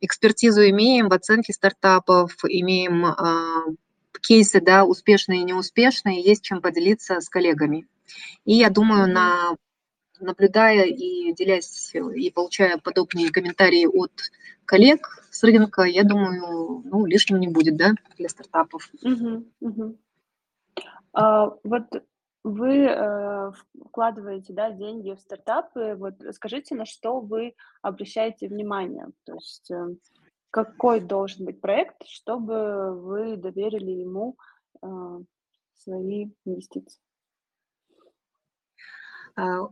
[0.01, 3.75] экспертизу имеем в оценке стартапов, имеем э,
[4.21, 7.87] кейсы, да, успешные и неуспешные, есть чем поделиться с коллегами.
[8.45, 9.55] И я думаю, на
[10.19, 14.11] наблюдая и делясь, и получая подобные комментарии от
[14.65, 18.89] коллег с рынка, я думаю, ну, лишним не будет, да, для стартапов.
[19.01, 19.97] Угу, угу.
[21.13, 21.85] А, вот
[22.43, 23.51] вы э,
[23.85, 29.95] вкладываете, да, деньги в стартапы, вот скажите, на что вы обращаете внимание, то есть э,
[30.49, 34.37] какой должен быть проект, чтобы вы доверили ему
[34.81, 34.87] э,
[35.75, 36.99] свои инвестиции?
[39.35, 39.69] А,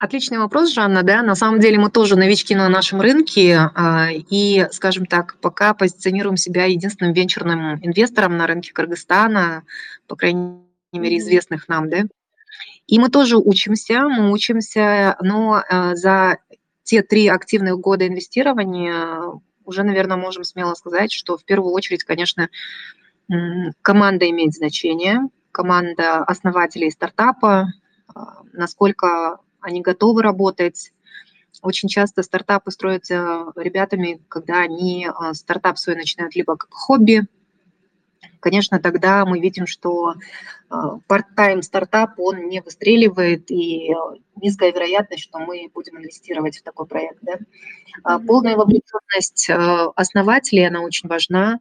[0.00, 1.22] Отличный вопрос, Жанна, да.
[1.22, 6.38] На самом деле мы тоже новички на нашем рынке а, и, скажем так, пока позиционируем
[6.38, 9.64] себя единственным венчурным инвестором на рынке Кыргызстана,
[10.06, 12.04] по крайней мере, известных нам, да.
[12.86, 16.38] И мы тоже учимся, мы учимся, но а, за
[16.82, 22.48] те три активных года инвестирования уже, наверное, можем смело сказать, что в первую очередь, конечно,
[23.82, 25.20] команда имеет значение,
[25.52, 27.68] команда основателей стартапа,
[28.12, 30.92] а, насколько они готовы работать.
[31.62, 37.26] Очень часто стартапы строятся ребятами, когда они стартап свой начинают либо как хобби,
[38.40, 40.14] конечно, тогда мы видим, что
[40.68, 43.94] а, part-time стартап, он не выстреливает, и
[44.36, 47.18] низкая вероятность, что мы будем инвестировать в такой проект.
[47.22, 47.34] Да?
[47.34, 48.26] Mm-hmm.
[48.26, 49.50] Полная вовлеченность
[49.96, 51.60] основателей, она очень важна.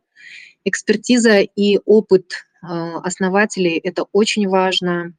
[0.66, 5.14] Экспертиза и опыт основателей– это очень важно.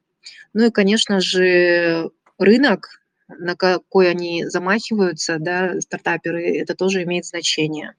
[0.53, 7.95] Ну и, конечно же, рынок, на какой они замахиваются, да, стартаперы, это тоже имеет значение.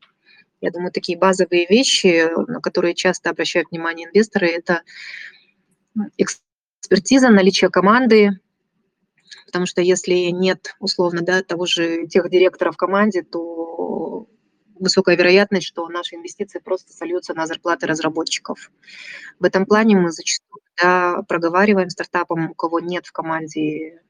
[0.61, 4.83] Я думаю, такие базовые вещи, на которые часто обращают внимание инвесторы, это
[6.17, 8.39] экспертиза, наличие команды,
[9.47, 14.27] потому что если нет, условно, да, того же тех директора в команде, то
[14.79, 18.71] высокая вероятность, что наши инвестиции просто сольются на зарплаты разработчиков.
[19.39, 24.01] В этом плане мы зачастую да, проговариваем стартапам, у кого нет в команде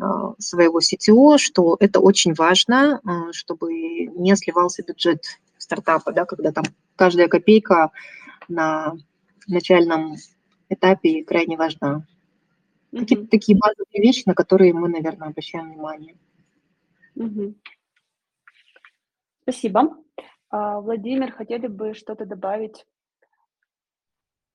[0.00, 5.24] а, своего CTO, что это очень важно, а, чтобы не сливался бюджет
[5.68, 6.64] стартапа, да, когда там
[6.96, 7.92] каждая копейка
[8.48, 8.94] на
[9.46, 10.14] начальном
[10.70, 12.06] этапе крайне важна.
[12.90, 12.98] Mm-hmm.
[13.00, 16.16] Какие-то такие базовые вещи, на которые мы, наверное, обращаем внимание.
[17.16, 17.54] Mm-hmm.
[19.42, 19.96] Спасибо.
[20.50, 22.86] А, Владимир, хотели бы что-то добавить?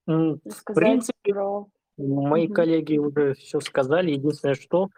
[0.07, 0.39] В
[0.73, 1.67] принципе, про...
[1.97, 2.53] мои mm-hmm.
[2.53, 4.11] коллеги уже все сказали.
[4.11, 4.89] Единственное, что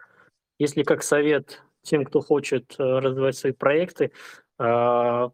[0.58, 4.10] если как совет тем, кто хочет э, развивать свои проекты,
[4.58, 5.30] а,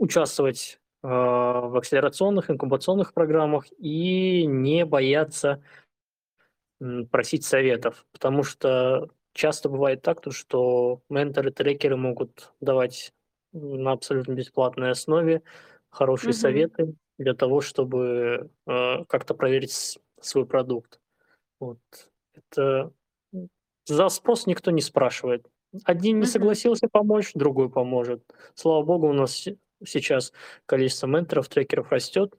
[0.00, 5.62] участвовать а, в акселерационных, инкубационных программах и не бояться
[7.10, 13.12] просить советов, потому что часто бывает так, что менторы-трекеры могут давать
[13.52, 15.42] на абсолютно бесплатной основе
[15.90, 16.38] хорошие угу.
[16.38, 21.00] советы для того, чтобы э, как-то проверить свой продукт.
[21.58, 21.78] Вот.
[22.32, 22.92] Это
[23.84, 25.46] за спрос никто не спрашивает.
[25.84, 28.22] Один не согласился помочь, другой поможет.
[28.54, 29.46] Слава богу, у нас
[29.84, 30.32] сейчас
[30.66, 32.34] количество менторов, трекеров растет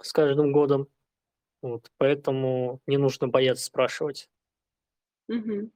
[0.00, 0.88] с каждым годом.
[1.60, 4.28] Вот, поэтому не нужно бояться спрашивать.
[5.28, 5.70] Угу.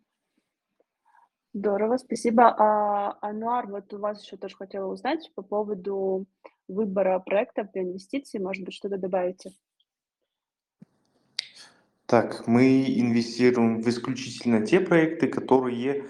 [1.54, 2.54] Здорово, спасибо.
[2.56, 6.26] А, Ануар, вот у вас еще тоже хотела узнать по поводу
[6.68, 8.40] выбора проектов для инвестиций.
[8.40, 9.52] Может быть, что-то добавите?
[12.06, 16.04] Так, мы инвестируем в исключительно те проекты, которые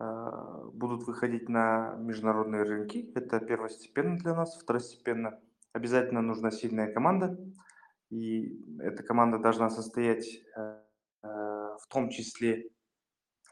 [0.00, 3.10] э, будут выходить на международные рынки.
[3.14, 4.58] Это первостепенно для нас.
[4.60, 5.40] Второстепенно
[5.72, 7.38] обязательно нужна сильная команда.
[8.10, 10.80] И эта команда должна состоять э,
[11.22, 12.70] э в том числе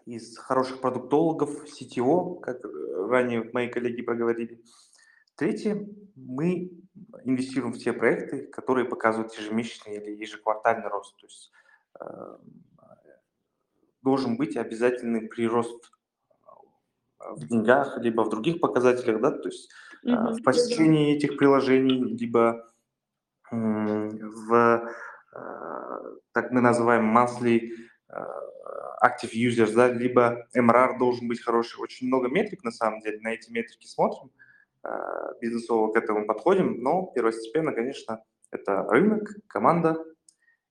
[0.06, 2.60] из хороших продуктологов, CTO, как
[3.08, 4.62] ранее мои коллеги проговорили.
[5.36, 6.70] Третье, мы
[7.24, 11.16] инвестируем в те проекты, которые показывают ежемесячный или ежеквартальный рост.
[11.16, 11.52] То есть
[12.00, 12.38] э,
[14.02, 15.92] должен быть обязательный прирост
[17.30, 19.70] в деньгах, либо в других показателях, да, то есть
[20.04, 20.32] mm-hmm.
[20.34, 22.66] в посещении этих приложений, либо
[23.50, 24.90] в,
[25.34, 25.98] э,
[26.32, 27.70] так мы называем monthly
[29.02, 31.80] active users, да, либо MRR должен быть хороший.
[31.80, 34.30] Очень много метрик, на самом деле, на эти метрики смотрим,
[34.84, 34.88] э,
[35.40, 40.04] бизнесово к этому подходим, но первостепенно, конечно, это рынок, команда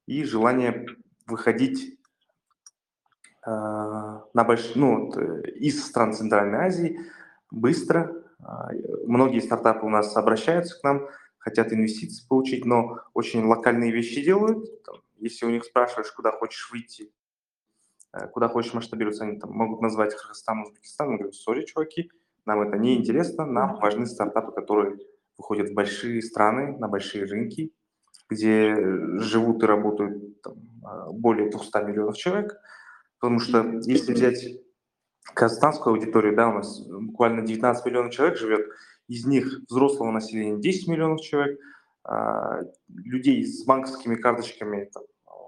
[0.08, 0.86] и желание
[1.28, 2.01] выходить э,
[3.46, 4.76] на больш...
[4.76, 7.00] ну, э, из стран Центральной Азии
[7.50, 8.14] быстро.
[9.06, 14.66] Многие стартапы у нас обращаются к нам, хотят инвестиции получить, но очень локальные вещи делают.
[15.18, 17.12] Если у них спрашиваешь, куда хочешь выйти,
[18.14, 22.12] Э, куда хочешь масштабироваться, они там могут назвать Кыргызстан, Узбекистан, я говорю, сори, чуваки,
[22.46, 24.98] нам это не интересно, нам важны стартапы, которые
[25.38, 27.74] выходят в большие страны, на большие рынки,
[28.30, 28.76] где
[29.20, 32.58] живут и работают там, э, более 200 миллионов человек,
[33.22, 34.46] потому что если взять
[35.34, 38.68] казахстанскую аудиторию, да, у нас буквально 19 миллионов человек живет,
[39.08, 41.58] из них взрослого населения 10 миллионов человек,
[42.04, 45.04] а, людей с банковскими карточками там,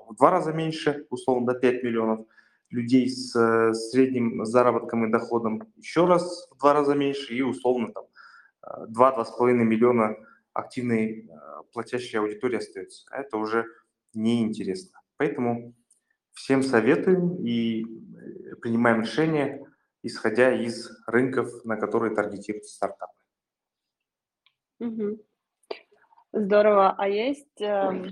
[0.08, 2.26] в два раза меньше, условно, до 5 миллионов–
[2.74, 7.94] людей с э, средним заработком и доходом еще раз в два раза меньше и условно
[7.94, 8.06] там
[8.90, 10.16] 2-2,5 э, миллиона
[10.54, 11.30] активной э,
[11.72, 13.06] платящей аудитории остается.
[13.12, 13.66] А это уже
[14.14, 15.00] неинтересно.
[15.18, 15.76] Поэтому
[16.34, 17.86] всем советуем и
[18.62, 19.66] принимаем решения,
[20.02, 23.14] исходя из рынков, на которые таргетируются стартапы.
[24.80, 25.24] Угу.
[26.34, 26.96] Здорово.
[26.98, 28.12] А есть э,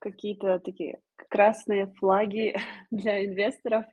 [0.00, 2.56] какие-то такие красные флаги
[2.90, 3.84] для инвесторов,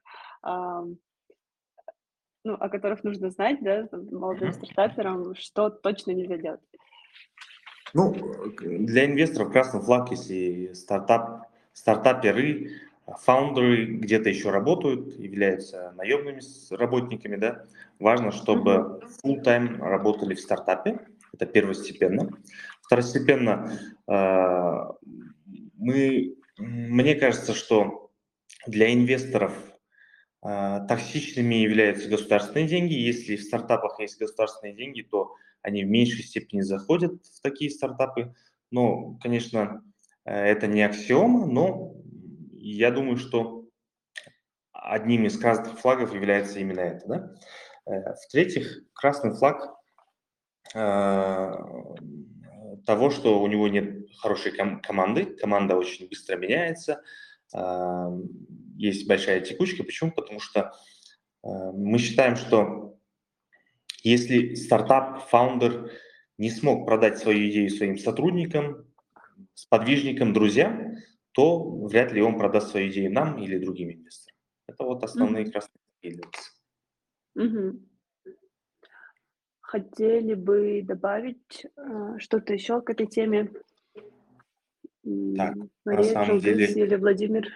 [0.43, 6.61] ну, о которых нужно знать, да, молодым стартаперам, что точно нельзя делать?
[7.93, 8.13] Ну,
[8.59, 12.69] для инвесторов красный флаг, если стартап, стартаперы,
[13.07, 16.41] фаундеры где-то еще работают, являются наемными
[16.73, 17.65] работниками, да,
[17.99, 20.99] важно, чтобы full-time работали в стартапе,
[21.33, 22.29] это первостепенно.
[22.81, 23.71] Второстепенно
[24.07, 25.09] э,
[25.77, 28.11] мы мне кажется, что
[28.65, 29.53] для инвесторов
[30.41, 32.93] э, токсичными являются государственные деньги.
[32.93, 38.33] Если в стартапах есть государственные деньги, то они в меньшей степени заходят в такие стартапы.
[38.71, 39.83] Но, конечно,
[40.23, 41.93] э, это не аксиома, но
[42.71, 43.65] я думаю, что
[44.71, 47.07] одним из красных флагов является именно это.
[47.07, 47.35] Да?
[47.85, 49.75] Э, в-третьих, красный флаг
[50.73, 51.53] э,
[52.85, 57.01] того, что у него нет хорошей ком- команды, команда очень быстро меняется,
[57.55, 58.09] э,
[58.77, 59.83] есть большая текучка.
[59.83, 60.11] Почему?
[60.11, 60.73] Потому что
[61.43, 62.97] мы считаем, что
[64.01, 65.91] если стартап, фаундер
[66.39, 68.91] не смог продать свою идею своим сотрудникам,
[69.53, 70.95] сподвижникам, друзьям,
[71.35, 74.37] то вряд ли он продаст свою идею нам или другим инвесторам.
[74.67, 75.51] Это вот основные mm-hmm.
[75.51, 76.19] красные
[77.37, 77.79] mm-hmm
[79.75, 83.51] хотели бы добавить э, что-то еще к этой теме?
[85.37, 86.65] Так, Мария, на самом деле...
[86.65, 87.47] или Владимир?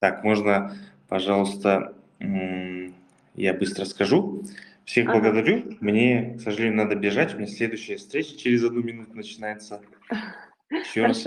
[0.00, 0.76] Так, можно,
[1.08, 4.42] пожалуйста, я быстро скажу.
[4.84, 5.20] Всех ага.
[5.20, 5.76] благодарю.
[5.80, 7.34] Мне, к сожалению, надо бежать.
[7.34, 9.80] У меня следующая встреча через одну минуту начинается.
[10.70, 11.24] Еще раз.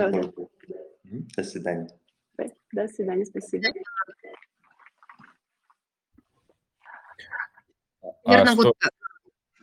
[1.11, 1.89] До свидания.
[2.71, 3.67] До свидания, спасибо.
[8.25, 8.75] Наверное, а вот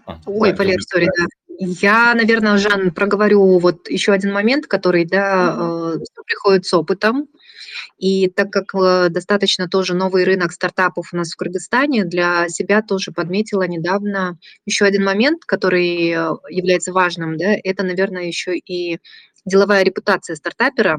[0.05, 1.27] а, Ой, да, Валер, сори, да.
[1.59, 7.29] Я, наверное, Жан, проговорю вот еще один момент, который, да, э, приходит с опытом.
[7.99, 12.83] И так как э, достаточно тоже новый рынок стартапов у нас в Кыргызстане, для себя
[12.83, 18.99] тоже подметила недавно еще один момент, который э, является важным, да, это, наверное, еще и
[19.45, 20.99] деловая репутация стартапера,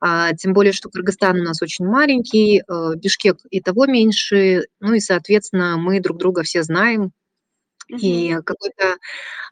[0.00, 4.94] а, тем более, что Кыргызстан у нас очень маленький, э, Бишкек и того меньше, ну
[4.94, 7.12] и, соответственно, мы друг друга все знаем,
[7.88, 8.96] и какой-то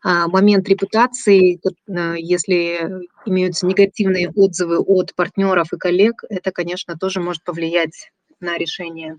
[0.03, 2.89] а, момент репутации, а, если
[3.26, 8.11] имеются негативные отзывы от партнеров и коллег, это, конечно, тоже может повлиять
[8.41, 9.16] на решение,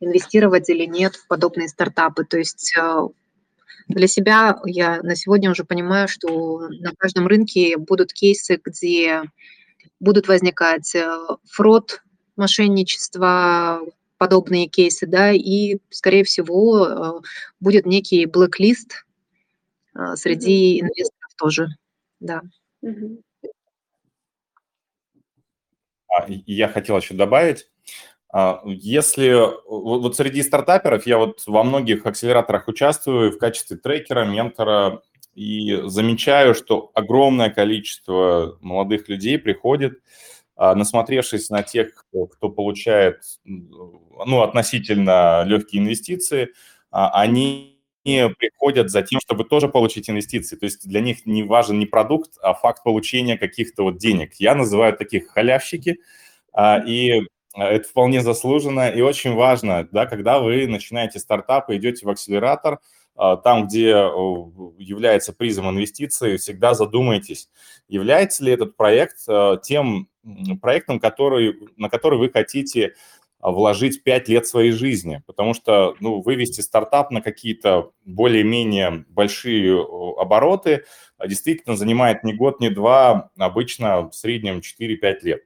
[0.00, 2.24] инвестировать или нет в подобные стартапы.
[2.24, 3.08] То есть а,
[3.88, 9.22] для себя я на сегодня уже понимаю, что на каждом рынке будут кейсы, где
[10.00, 11.08] будут возникать э,
[11.50, 12.02] фрод,
[12.36, 13.80] мошенничество,
[14.18, 17.20] подобные кейсы, да, и, скорее всего, э,
[17.60, 19.04] будет некий блэк-лист
[19.94, 20.82] э, среди mm-hmm.
[20.82, 21.68] инвесторов тоже,
[22.20, 22.42] да.
[22.84, 23.22] Mm-hmm.
[26.46, 27.66] Я хотел еще добавить,
[28.32, 35.02] а, если вот среди стартаперов я вот во многих акселераторах участвую в качестве трекера, ментора
[35.34, 40.00] и замечаю, что огромное количество молодых людей приходит,
[40.56, 46.52] насмотревшись на тех, кто получает ну, относительно легкие инвестиции,
[46.90, 50.56] а, они приходят за тем, чтобы тоже получить инвестиции.
[50.56, 54.34] То есть для них не важен не продукт, а факт получения каких-то вот денег.
[54.34, 55.98] Я называю таких халявщики,
[56.86, 57.22] и
[57.54, 62.78] это вполне заслуженно и очень важно, да, когда вы начинаете стартап и идете в акселератор,
[63.16, 63.88] там, где
[64.78, 67.48] является призом инвестиций, всегда задумайтесь,
[67.88, 69.26] является ли этот проект
[69.64, 70.08] тем
[70.60, 72.94] проектом, который, на который вы хотите
[73.40, 79.80] а, вложить 5 лет своей жизни, потому что ну, вывести стартап на какие-то более-менее большие
[80.18, 80.84] обороты
[81.18, 85.42] а, действительно занимает не год, не два, обычно в среднем 4-5 лет.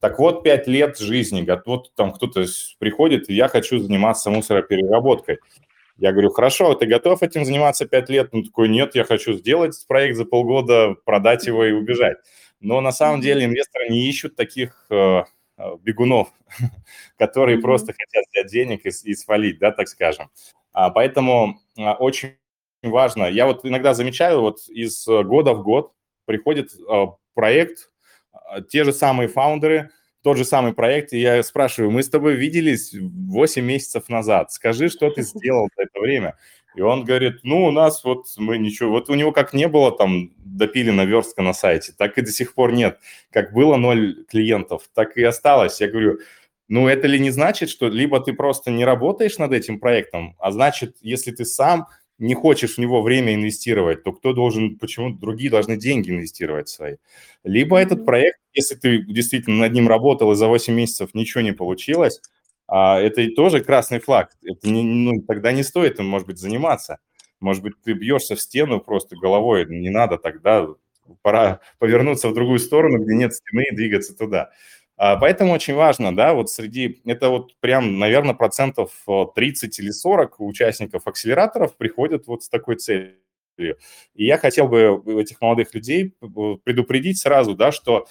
[0.00, 2.44] Так вот, 5 лет жизни, вот там кто-то
[2.78, 5.38] приходит, и я хочу заниматься мусоропереработкой.
[5.96, 8.30] Я говорю, хорошо, ты готов этим заниматься 5 лет?
[8.32, 12.16] Он такой, нет, я хочу сделать проект за полгода, продать его и убежать.
[12.64, 15.24] Но на самом деле инвесторы не ищут таких э,
[15.58, 16.32] э, бегунов,
[17.18, 17.62] которые mm-hmm.
[17.62, 20.30] просто хотят взять денег и, и свалить, да, так скажем.
[20.72, 22.36] А, поэтому а, очень
[22.82, 23.24] важно.
[23.24, 25.92] Я вот иногда замечаю, вот из года в год
[26.24, 27.90] приходит а, проект,
[28.32, 29.90] а, те же самые фаундеры,
[30.22, 34.88] тот же самый проект, и я спрашиваю, мы с тобой виделись 8 месяцев назад, скажи,
[34.88, 36.38] что ты сделал за это время.
[36.74, 39.96] И он говорит, ну, у нас вот мы ничего, вот у него как не было
[39.96, 42.98] там допилена верстка на сайте, так и до сих пор нет.
[43.30, 45.80] Как было ноль клиентов, так и осталось.
[45.80, 46.18] Я говорю,
[46.68, 50.50] ну, это ли не значит, что либо ты просто не работаешь над этим проектом, а
[50.50, 51.86] значит, если ты сам
[52.18, 56.96] не хочешь в него время инвестировать, то кто должен, почему другие должны деньги инвестировать свои?
[57.42, 61.52] Либо этот проект, если ты действительно над ним работал и за 8 месяцев ничего не
[61.52, 62.20] получилось,
[62.66, 64.30] а это тоже красный флаг.
[64.44, 66.98] Это не, ну, тогда не стоит им, может быть, заниматься.
[67.40, 70.66] Может быть, ты бьешься в стену просто головой, не надо тогда,
[71.22, 74.50] пора повернуться в другую сторону, где нет стены, и двигаться туда.
[74.96, 78.90] А, поэтому очень важно, да, вот среди, это вот прям, наверное, процентов
[79.34, 83.16] 30 или 40 участников акселераторов приходят вот с такой целью.
[83.58, 86.14] И я хотел бы этих молодых людей
[86.64, 88.06] предупредить сразу, да, что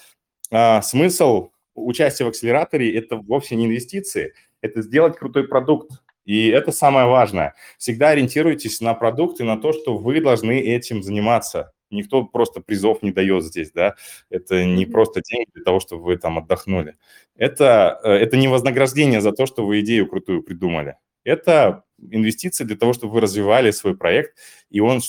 [0.50, 5.90] а, смысл участие в акселераторе– это вовсе не инвестиции, это сделать крутой продукт.
[6.24, 7.54] И это самое важное.
[7.76, 11.72] Всегда ориентируйтесь на продукт и на то, что вы должны этим заниматься.
[11.90, 13.94] Никто просто призов не дает здесь, да.
[14.30, 16.96] Это не просто деньги для того, чтобы вы там отдохнули.
[17.36, 20.96] Это, э, это не вознаграждение за то, что вы идею крутую придумали.
[21.24, 24.36] Это инвестиции для того, чтобы вы развивали свой проект,
[24.70, 25.00] и он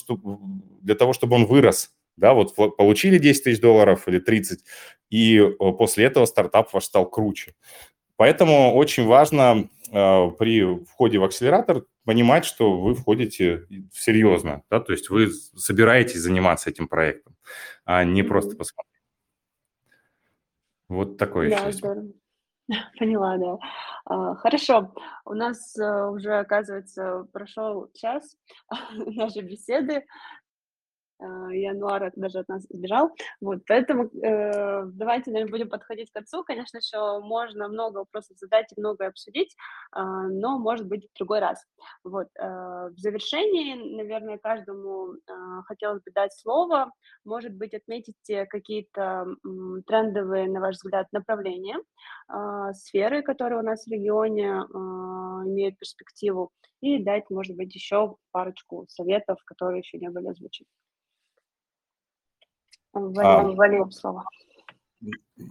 [0.82, 4.64] для того, чтобы он вырос, да, вот получили 10 тысяч долларов или 30,
[5.10, 7.54] и э, после этого стартап ваш стал круче.
[8.16, 14.92] Поэтому очень важно э, при входе в акселератор понимать, что вы входите серьезно, да, то
[14.92, 17.36] есть вы собираетесь заниматься этим проектом,
[17.84, 18.92] а не просто посмотреть.
[20.88, 22.12] Вот такое да, здорово.
[22.98, 23.58] Поняла, да.
[24.04, 24.92] А, хорошо,
[25.24, 28.36] у нас э, уже, оказывается, прошел час
[28.90, 30.04] нашей беседы.
[31.18, 33.10] А, январь даже от нас сбежал.
[33.40, 36.44] Вот, поэтому э, давайте, наверное, будем подходить к концу.
[36.44, 39.54] Конечно, еще можно много вопросов задать и многое обсудить,
[39.96, 41.64] э, но, может быть, в другой раз.
[42.04, 46.92] Вот, э, в завершении, наверное, каждому э, хотелось бы дать слово.
[47.24, 51.78] Может быть, отметите какие-то э, трендовые, на ваш взгляд, направления,
[52.28, 54.76] э, сферы, которые у нас в регионе э,
[55.48, 56.50] имеют перспективу,
[56.82, 60.68] и дать, может быть, еще парочку советов, которые еще не были озвучены.
[62.96, 64.24] Валерий, а, слово.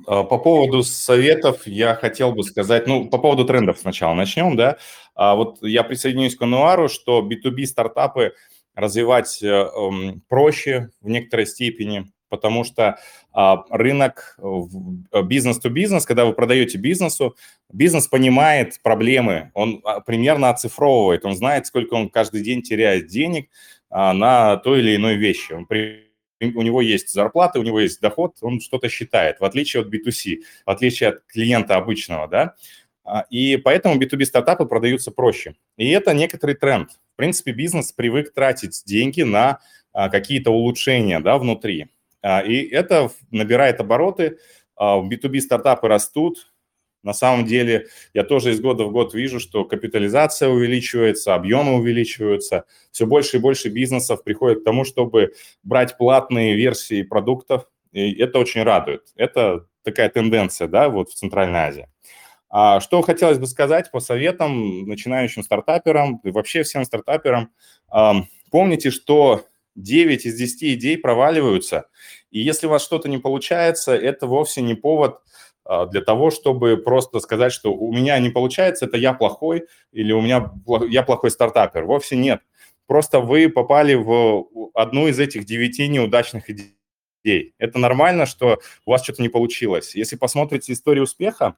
[0.08, 4.78] А, по поводу советов я хотел бы сказать, ну, по поводу трендов сначала начнем, да.
[5.14, 8.34] А вот я присоединюсь к Ануару, что B2B стартапы
[8.74, 12.98] развивать э, эм, проще в некоторой степени, потому что
[13.32, 17.38] а, рынок э, бизнес-то-бизнес, когда вы продаете бизнесу,
[17.72, 23.50] бизнес понимает проблемы, он примерно оцифровывает, он знает, сколько он каждый день теряет денег
[23.90, 25.54] на той или иной вещи.
[25.54, 25.66] Он
[26.42, 30.42] у него есть зарплата, у него есть доход, он что-то считает, в отличие от B2C,
[30.66, 32.56] в отличие от клиента обычного, да.
[33.04, 35.56] А, и поэтому B2B стартапы продаются проще.
[35.78, 36.92] И это некоторый тренд.
[37.14, 39.60] В принципе, бизнес привык тратить деньги на
[39.94, 41.88] а, какие-то улучшения да, внутри.
[42.22, 44.40] А, и это набирает обороты,
[44.78, 46.52] B2B стартапы растут,
[47.06, 52.66] на самом деле я тоже из года в год вижу, что капитализация увеличивается, объемы увеличиваются,
[52.92, 55.34] все больше и больше бизнесов приходит к тому, чтобы
[55.64, 59.04] брать платные версии продуктов, и это очень радует.
[59.16, 61.88] Это такая тенденция, да, вот в Центральной Азии.
[62.50, 67.52] А что хотелось бы сказать по советам начинающим стартаперам и вообще всем стартаперам.
[68.50, 69.46] Помните, что
[69.76, 71.86] 9 из 10 идей проваливаются,
[72.32, 75.20] и если у вас что-то не получается, это вовсе не повод
[75.92, 80.22] для того, чтобы просто сказать, что у меня не получается, это я плохой или у
[80.22, 80.52] меня
[80.90, 81.86] я плохой стартапер.
[81.86, 82.42] Вовсе нет.
[82.88, 87.54] Просто вы попали в одну из этих девяти неудачных идей.
[87.58, 89.96] Это нормально, что у вас что-то не получилось.
[89.96, 91.56] Если посмотрите историю успеха,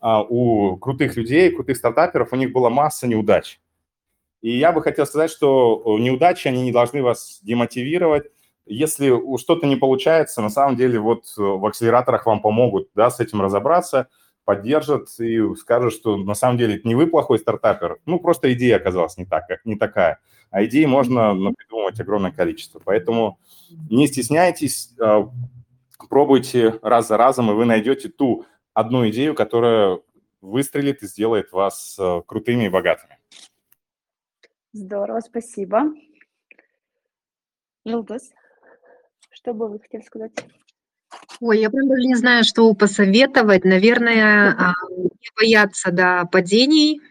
[0.00, 3.60] а, у крутых людей, крутых стартаперов, у них была масса неудач.
[4.40, 8.26] И я бы хотел сказать, что неудачи, они не должны вас демотивировать,
[8.66, 13.20] если что-то не получается, на самом деле вот э, в акселераторах вам помогут да, с
[13.20, 14.08] этим разобраться,
[14.44, 19.16] поддержат и скажут, что на самом деле не вы плохой стартапер, ну просто идея оказалась
[19.16, 20.20] не, так, не такая.
[20.50, 22.80] А идей можно придумывать огромное количество.
[22.84, 23.38] Поэтому
[23.90, 25.28] не стесняйтесь, а,
[26.08, 30.00] пробуйте раз за разом, и вы найдете ту одну идею, которая
[30.40, 33.18] выстрелит и сделает вас э, крутыми и богатыми.
[34.72, 35.84] Здорово, спасибо.
[37.84, 38.32] Жилдус.
[39.44, 40.32] Что бы вы хотели сказать?
[41.38, 43.66] Ой, я прям даже не знаю, что посоветовать.
[43.66, 47.02] Наверное, а, не бояться да, падений,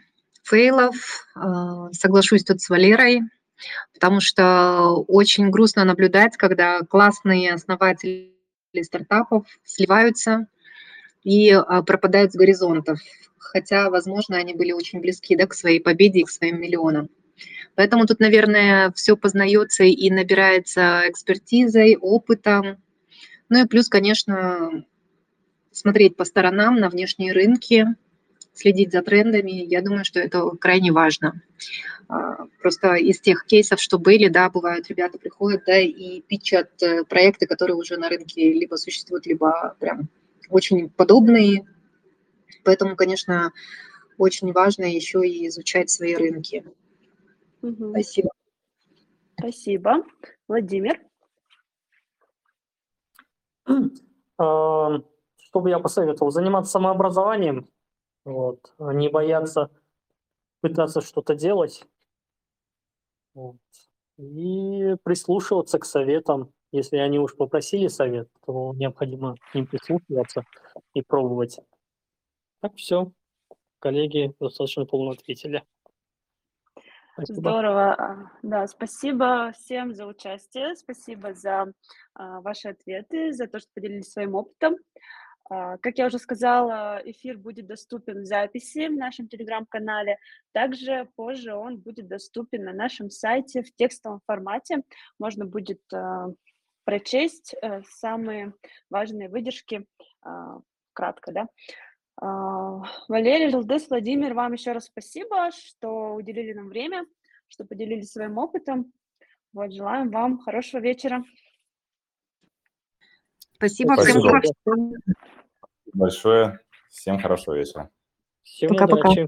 [0.41, 1.27] фейлов.
[1.35, 3.21] А, соглашусь тут с Валерой,
[3.93, 8.33] потому что очень грустно наблюдать, когда классные основатели
[8.81, 10.47] стартапов сливаются
[11.23, 12.97] и а, пропадают с горизонтов.
[13.37, 17.09] Хотя, возможно, они были очень близки да, к своей победе и к своим миллионам.
[17.75, 22.77] Поэтому тут, наверное, все познается и набирается экспертизой, опытом.
[23.49, 24.85] Ну и плюс, конечно,
[25.71, 27.87] смотреть по сторонам на внешние рынки,
[28.53, 29.51] следить за трендами.
[29.51, 31.41] Я думаю, что это крайне важно.
[32.07, 37.03] А, просто из тех кейсов, что были, да, бывают, ребята приходят, да, и пичат э,
[37.05, 40.09] проекты, которые уже на рынке либо существуют, либо прям
[40.49, 41.65] очень подобные.
[42.63, 43.51] Поэтому, конечно,
[44.17, 46.63] очень важно еще и изучать свои рынки.
[47.63, 47.91] Угу.
[47.91, 48.29] Спасибо.
[49.39, 50.03] Спасибо.
[50.47, 51.01] Владимир?
[54.39, 54.97] А,
[55.37, 56.31] что бы я посоветовал?
[56.31, 57.69] Заниматься самообразованием,
[58.25, 59.69] вот, а не бояться
[60.59, 61.85] пытаться что-то делать.
[63.35, 63.57] Вот.
[64.17, 66.51] И прислушиваться к советам.
[66.71, 70.43] Если они уж попросили совет, то необходимо к ним прислушиваться
[70.95, 71.59] и пробовать.
[72.59, 73.11] Так все.
[73.77, 75.63] Коллеги достаточно полно ответили.
[77.13, 77.39] Спасибо.
[77.39, 77.93] Здорово.
[77.93, 81.71] А, да, спасибо всем за участие, спасибо за
[82.15, 84.77] а, ваши ответы, за то, что поделились своим опытом.
[85.49, 90.17] А, как я уже сказала, эфир будет доступен в записи в нашем телеграм-канале.
[90.53, 94.83] Также позже он будет доступен на нашем сайте в текстовом формате.
[95.19, 96.29] Можно будет а,
[96.83, 98.53] прочесть а, самые
[98.89, 99.85] важные выдержки
[100.23, 100.59] а,
[100.93, 101.47] кратко, да.
[102.17, 107.05] А, Валерий, Жылдыс, Владимир, вам еще раз спасибо, что уделили нам время,
[107.47, 108.91] что поделились своим опытом.
[109.53, 111.23] Вот, желаем вам хорошего вечера.
[113.55, 114.41] Спасибо, спасибо.
[114.41, 114.93] всем.
[115.93, 116.59] Большое.
[116.89, 117.89] Всем хорошего вечера.
[118.67, 119.27] Пока-пока.